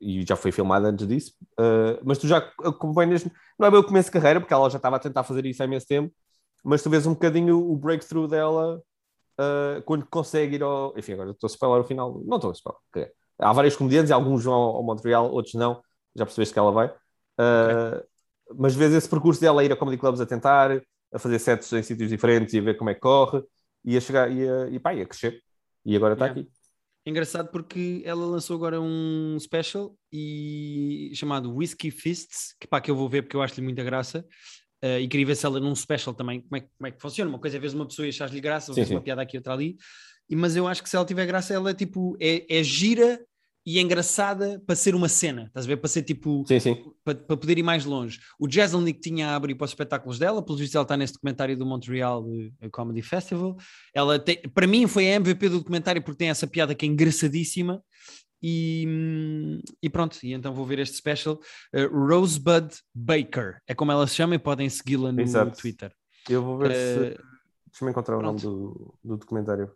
[0.00, 3.24] e já foi filmada antes disso, uh, mas tu já acompanhas,
[3.58, 5.62] não é bem o começo de carreira, porque ela já estava a tentar fazer isso
[5.62, 6.12] há imenso tempo,
[6.64, 8.82] mas tu vês um bocadinho o breakthrough dela
[9.38, 10.96] uh, quando consegue ir ao.
[10.98, 12.80] Enfim, agora estou a spoiler o final, não estou a spoiler.
[12.90, 13.12] Okay.
[13.38, 15.80] Há vários comediantes, alguns vão ao, Montreal, outros não,
[16.16, 16.86] já percebeste que ela vai.
[16.86, 18.08] Okay.
[18.56, 20.82] Mas vês esse percurso dela ir a comedy clubs a tentar,
[21.12, 23.42] a fazer sets em sítios diferentes e a ver como é que corre,
[23.84, 25.40] e a chegar e a, e, pá, e a crescer.
[25.84, 26.40] E agora está yeah.
[26.40, 26.50] aqui.
[27.08, 32.94] Engraçado porque ela lançou agora um special e chamado Whiskey Fists, que pá, que eu
[32.94, 34.26] vou ver porque eu acho-lhe muita graça.
[34.84, 37.30] Uh, e queria ver se ela num special também, como é, como é que funciona.
[37.30, 39.54] Uma coisa é ver uma pessoa e achar lhe graça, ou uma piada aqui, outra
[39.54, 39.78] ali.
[40.28, 43.18] E, mas eu acho que se ela tiver graça, ela é tipo, é, é gira
[43.68, 45.76] e engraçada para ser uma cena, estás a ver?
[45.76, 46.82] Para ser tipo, Sim, sim.
[47.04, 48.18] para, para poder ir mais longe.
[48.40, 51.54] O Jezelnik tinha a abrir para os espetáculos dela, pelo visto ela está nesse documentário
[51.54, 52.24] do Montreal
[52.62, 53.58] eh, Comedy Festival.
[53.92, 56.88] Ela tem, para mim foi a MVP do documentário porque tem essa piada que é
[56.88, 57.82] engraçadíssima.
[58.42, 61.38] E, hum, e pronto, e então vou ver este special.
[61.74, 65.60] Uh, Rosebud Baker é como ela se chama e podem segui-la no Exato.
[65.60, 65.92] Twitter.
[66.26, 67.20] Eu vou ver se.
[67.20, 67.22] Uh,
[67.70, 68.94] Deixa-me encontrar o nome pronto.
[69.04, 69.70] do, do documentário.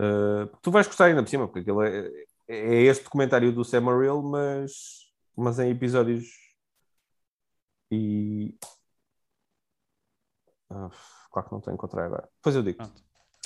[0.00, 2.08] Uh, tu vais gostar ainda por cima, porque aquilo é,
[2.48, 4.72] é este documentário do Sam Morrill, mas,
[5.36, 6.26] mas em episódios.
[7.92, 8.54] E.
[10.70, 10.88] Ah,
[11.30, 12.28] claro que não estou a encontrar agora.
[12.36, 12.78] Depois eu digo.
[12.78, 13.02] Pronto.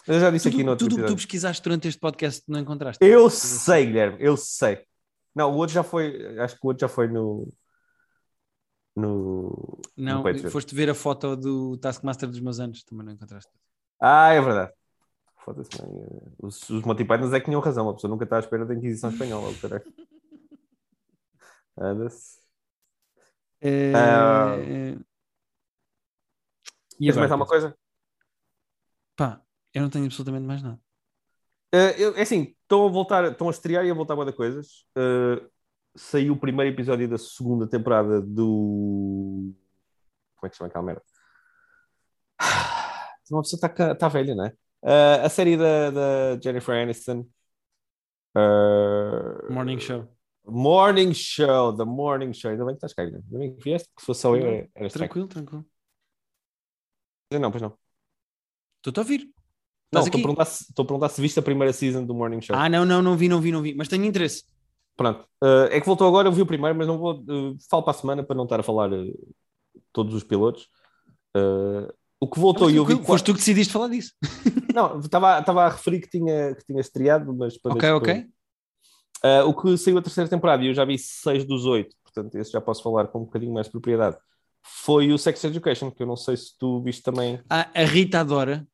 [0.07, 2.45] Eu já disse tudo aqui no outro tudo o que tu pesquisaste durante este podcast
[2.47, 3.05] não encontraste?
[3.05, 4.87] Eu sei, Guilherme, eu sei.
[5.35, 6.39] Não, o outro já foi.
[6.39, 7.53] Acho que o outro já foi no.
[8.95, 9.81] No.
[9.97, 13.51] Não, no foste ver a foto do Taskmaster dos meus anos, também não encontraste.
[14.01, 14.73] Ah, é verdade.
[15.45, 15.91] Foda-se, mãe.
[16.41, 17.03] Os, os Monty
[17.35, 17.89] é que tinham razão.
[17.89, 19.53] A pessoa nunca está à espera da Inquisição Espanhola.
[19.61, 19.85] caralho.
[21.77, 22.39] Anda-se.
[23.95, 24.57] Ah.
[24.59, 24.97] eh,
[26.99, 27.77] E agora, mais alguma coisa?
[29.17, 29.43] Pá,
[29.75, 30.81] eu não tenho absolutamente mais nada.
[31.73, 34.33] Eh, eu- é assim, estão a voltar, estão a estrear e a voltar a de
[34.33, 34.87] coisas.
[34.97, 35.47] Eh,
[35.95, 39.53] saiu o primeiro episódio da segunda temporada do.
[40.37, 41.03] Como é que se chama aquela merda?
[43.31, 44.57] Uma pessoa está tá velha, não é?
[44.85, 47.27] Eh, a série da, da Jennifer Aniston.
[48.37, 50.09] Eh, Morning Show.
[50.47, 52.51] Morning Show, The Morning Show.
[52.51, 54.91] Ainda bem que estás cá, ainda bem que vieste, que se fosse só eu, era.
[54.91, 55.65] Tranquilo, tranquilo.
[57.33, 57.77] Não, pois não.
[58.79, 59.31] Estou-te a ouvir.
[59.91, 62.41] Não, estou a, perguntar se, estou a perguntar se viste a primeira season do Morning
[62.41, 62.55] Show.
[62.55, 63.75] Ah, não, não, não vi, não vi, não vi.
[63.75, 64.45] Mas tenho interesse.
[64.97, 65.27] Pronto.
[65.43, 67.25] Eh, é que voltou agora, eu vi o primeiro, mas não vou.
[67.29, 69.13] eh, falo para a semana para não estar a falar eh,
[69.93, 70.69] todos os pilotos.
[71.35, 71.95] Eh,
[72.25, 72.97] o que voltou e eu vi.
[73.05, 74.13] Foste tu que decidiste falar disso.
[74.75, 78.27] Não, estava estava a referir que tinha, que tinha estreado, mas para ok, ok.
[79.23, 82.35] Eh, o que saiu a terceira temporada e eu já vi seis dos oito, portanto,
[82.37, 84.17] esse já posso falar com um bocadinho mais de propriedade.
[84.63, 87.39] Foi o Sex Education, que eu não sei se tu viste também.
[87.51, 88.67] A, a Rita adora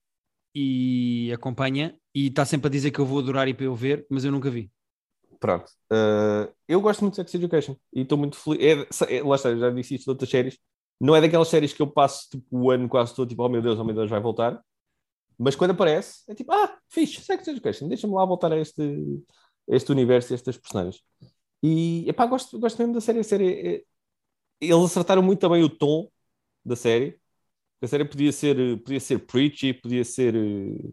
[0.55, 4.07] e acompanha e está sempre a dizer que eu vou adorar e para eu ver,
[4.09, 4.71] mas eu nunca vi.
[5.41, 5.67] Pronto.
[5.93, 9.01] Uh, eu gosto muito de Sex Education e estou muito feliz.
[9.03, 10.57] É, é, lá está, já disse isto de outras séries.
[11.01, 13.63] Não é daquelas séries que eu passo tipo, o ano quase todo, tipo, oh meu
[13.63, 14.61] Deus, oh meu Deus, vai voltar.
[15.39, 18.83] Mas quando aparece, é tipo, ah, fixe, Sex Education, deixa-me lá voltar a este,
[19.69, 21.03] este universo e a estas personagens.
[21.63, 23.19] E, epá, gosto, gosto mesmo da série.
[23.21, 23.83] A série é-
[24.61, 26.09] eles acertaram muito também o tom
[26.65, 27.19] da série.
[27.81, 30.35] A série podia ser, podia ser preachy, podia ser.
[30.35, 30.91] eh,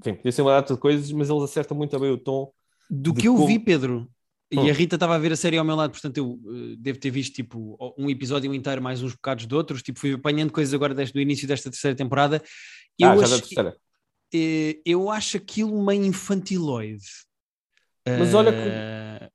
[0.00, 2.52] Enfim, podia ser uma data de coisas, mas eles acertam muito também o tom.
[2.90, 4.10] Do que eu como- vi, Pedro,
[4.50, 4.70] e Hum.
[4.70, 7.10] a Rita estava a ver a série ao meu lado, portanto eu eh, devo ter
[7.10, 10.94] visto tipo um episódio inteiro, mais uns bocados de outros, tipo fui apanhando coisas agora
[10.94, 12.42] desde o início desta terceira temporada.
[12.98, 13.76] Eu, ah, já acho, da terceira.
[14.32, 17.04] eh, eu acho aquilo meio infantiloide.
[18.06, 19.30] Mas olha que- Eh,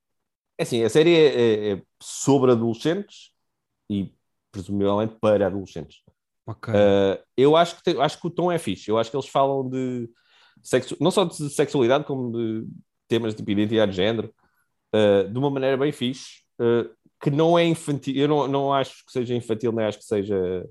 [0.58, 3.32] É assim, a série é, é- é sobre adolescentes
[3.90, 4.14] e
[4.52, 5.98] presumivelmente para adolescentes.
[6.46, 6.72] ok.
[6.74, 8.90] Uh, eu acho que, tem- acho que o tom é fixe.
[8.90, 10.08] Eu acho que eles falam de
[10.62, 10.96] sexu...
[11.02, 12.68] não só de sexualidade, como de
[13.08, 14.34] temas de identidade de género,
[14.94, 16.90] uh, de uma maneira bem fixe, uh,
[17.22, 18.16] que não é infantil.
[18.16, 20.66] Eu não, não acho que seja infantil, nem acho que seja.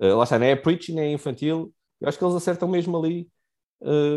[0.00, 1.72] uh, lá está, nem é preachy, nem é infantil.
[2.00, 3.28] Eu acho que eles acertam mesmo ali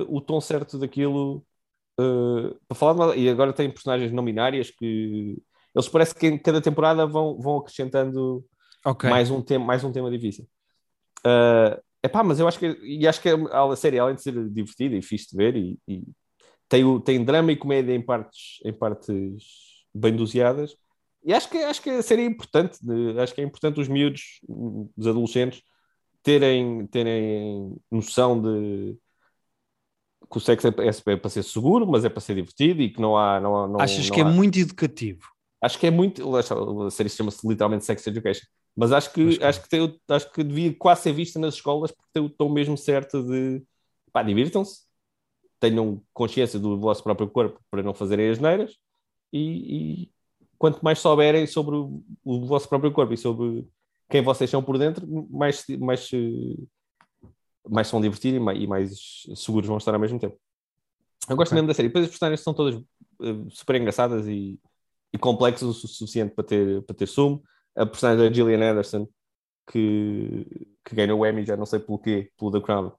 [0.08, 1.44] o tom certo daquilo.
[2.68, 5.38] para falar uma- E agora tem personagens não binárias que.
[5.76, 8.46] Eles parece que em cada temporada vão, vão acrescentando
[8.86, 9.10] ok.
[9.10, 10.48] mais, um tema, mais um tema difícil.
[11.26, 14.50] Uh, epá, mas eu acho que, e acho que a, a série, além de ser
[14.50, 16.04] divertida e fixe de ver, e, e
[16.70, 19.44] tem, o, tem drama e comédia em partes, em partes
[19.94, 20.76] bem doseadas,
[21.24, 22.78] e acho que, acho que a série é importante,
[23.20, 24.40] acho que é importante os miúdos,
[24.96, 25.62] os adolescentes,
[26.22, 28.98] terem, terem noção de
[30.30, 32.90] que o sexo é, é- é para ser seguro, mas é para ser divertido e
[32.90, 33.40] que não há.
[33.40, 35.22] Não, há- não, Achas não que é há- muito educativo?
[35.62, 36.36] acho que é muito.
[36.36, 38.46] A série chama-se literalmente Sex Education.
[38.76, 41.92] Mas acho que, Mas, acho, que tem, acho que devia quase ser vista nas escolas
[41.92, 43.64] porque tem o tom mesmo certo de
[44.12, 44.85] pá, divirtam-se,
[45.70, 48.78] tenham consciência do vosso próprio corpo para não fazerem as neiras
[49.34, 49.40] e,
[50.04, 50.12] e
[50.58, 53.68] quanto mais souberem sobre o, o vosso próprio corpo e sobre
[54.10, 56.10] quem vocês são por dentro, mais, mais,
[57.68, 60.38] mais se vão divertir e mais, e mais seguros vão estar ao mesmo tempo.
[61.28, 61.56] Eu gosto Ok.
[61.56, 61.88] mesmo da série.
[61.88, 62.76] Depois as personagens são todas
[63.22, 64.60] eh, super engraçadas e,
[65.12, 67.44] e complexas o su- suficiente para ter, para ter sumo.
[67.76, 69.08] A personagem da Gillian Anderson,
[69.72, 70.46] que,
[70.86, 72.92] que ganhou o Emmy, já não sei pelo quê, pelo The Crown.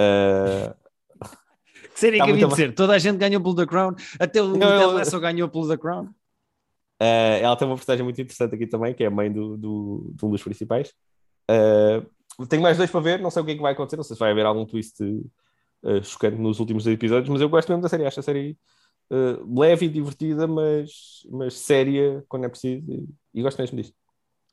[0.00, 0.74] Eh,
[1.98, 2.74] Série Tá que de ser?
[2.74, 5.76] Toda a gente ganhou pelo The Crown, até o Ted eu- Lasso ganhou pelo The
[5.76, 6.08] Crown.
[7.00, 10.12] eh, ela tem uma personagem muito interessante aqui também, que é a mãe do, do,
[10.14, 10.92] de um dos principais.
[11.50, 12.02] Eh,
[12.48, 14.14] tenho mais dois para ver, não sei o que é que vai acontecer, não sei
[14.14, 15.00] se vai haver algum twist
[15.84, 18.56] eh, chocante nos últimos dois episódios, mas eu gosto mesmo da série, acho a série
[19.10, 22.84] uh, leve e divertida, mas, mas séria quando é preciso.
[22.88, 23.94] E, e gosto mesmo disto.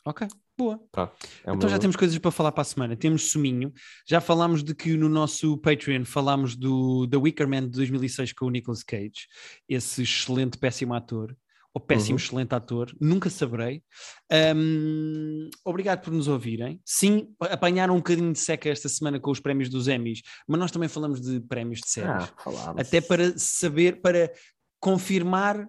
[0.03, 0.27] Ok,
[0.57, 0.79] boa.
[0.91, 1.13] Pronto,
[1.45, 2.95] é Então já temos coisas para falar para a semana.
[2.95, 3.73] Temos Suminho.
[4.07, 8.45] Já falámos de que no nosso Patreon falámos do The Wicker Man de 2006 com
[8.45, 9.27] o Nicolas Cage,
[9.67, 11.35] esse excelente, péssimo ator.
[11.73, 12.23] Ou péssimo, Uhum.
[12.23, 13.83] excelente ator, nunca saberei.
[14.31, 16.79] Ahm, obrigado por nos ouvirem.
[16.85, 20.71] Sim, apanharam um bocadinho de seca esta semana com os prémios dos Emmys, mas nós
[20.71, 22.31] também falamos de prémios de séries.
[22.45, 24.31] Ah, até para saber, para
[24.79, 25.67] confirmar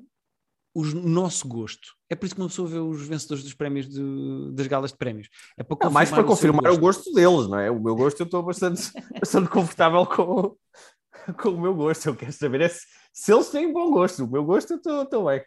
[0.79, 1.95] o nosso gosto.
[2.11, 4.99] É por isso que uma pessoa vê os vencedores dos prémios de- das galas de
[4.99, 5.29] prémios.
[5.57, 7.71] É para mais para o confirmar o gosto deles, não é?
[7.71, 8.83] O meu gosto eu estou bastante,
[9.21, 10.55] bastante confortável com,
[11.41, 12.07] com o meu gosto.
[12.09, 12.81] Eu quero saber é se,
[13.13, 14.25] se eles têm bom gosto.
[14.25, 15.43] O meu gosto eu estou- estou bem.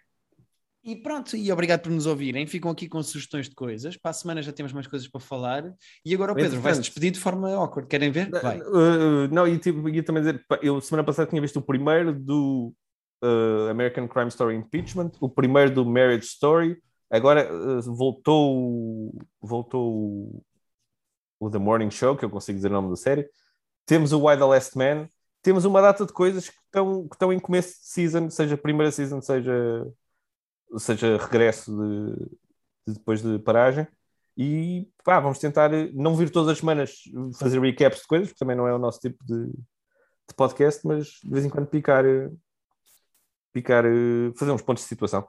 [0.82, 2.48] E pronto, e obrigado por nos ouvirem.
[2.48, 3.98] Ficam aqui com sugestões de coisas.
[3.98, 5.74] Para a semana já temos mais coisas para falar.
[6.06, 7.88] E agora o Pedro vai se despedir de forma awkward.
[7.90, 8.30] Querem ver?
[8.32, 8.60] Vai.
[8.62, 12.74] Uh, não, e tipo, ia também dizer, eu semana passada tinha visto o primeiro do
[13.24, 20.42] uh, American Crime Story Impeachment, o primeiro do Marriage Story, agora uh, voltou, voltou
[21.40, 23.30] o- The Morning Show, que eu consigo dizer o nome da série,
[23.86, 25.08] temos o Why the Last Man,
[25.42, 28.92] temos uma data de coisas que estão, que estão em começo de season, seja primeira
[28.92, 29.88] season, seja,
[30.78, 32.16] seja regresso de,
[32.88, 33.88] de depois de paragem.
[34.38, 37.02] E pá, vamos tentar eh, não vir todas as semanas
[37.38, 41.08] fazer recaps de coisas, porque também não é o nosso tipo de, de podcast, mas
[41.24, 42.06] de vez em quando picar,
[43.54, 45.28] picar, eh, fazer uns pontos de situação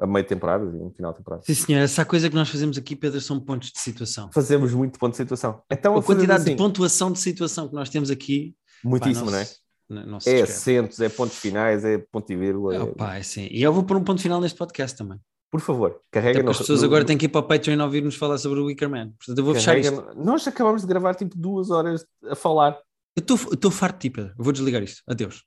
[0.00, 1.42] a meio de temporada e no final de temporada.
[1.44, 4.30] Sim, senhora, essa coisa que nós fazemos aqui, Pedro, são pontos de situação.
[4.32, 5.62] Fazemos muito ponto de situação.
[5.70, 8.54] Então, A quantidade de assim, pontuação de situação que nós temos aqui.
[8.82, 9.46] pá, muitíssimo, não é?
[9.88, 12.74] não- não É acentos, é pontos finais, é ponto e vírgula.
[12.74, 13.46] É, pá, é sim.
[13.50, 15.20] E eu vou pôr um ponto final neste podcast também.
[15.50, 18.16] Por favor, carrega no- as pessoas no- agora têm que ir para o Patreon ouvir-nos
[18.16, 19.10] falar sobre o Wicker Man.
[19.18, 20.14] Portanto, eu vou fechar carrega isto.
[20.16, 22.72] no- Nós acabamos de gravar tipo duas horas a falar.
[23.14, 24.32] Eu estou- eu estou farto de ti, Pedro.
[24.36, 25.02] Eu vou desligar isto.
[25.06, 25.44] Adeus.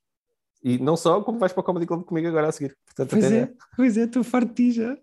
[0.66, 2.76] E não só, como vais para o Comedy Club comigo agora a seguir.
[2.88, 4.98] Portanto, Pois é, pois é, estou farto já.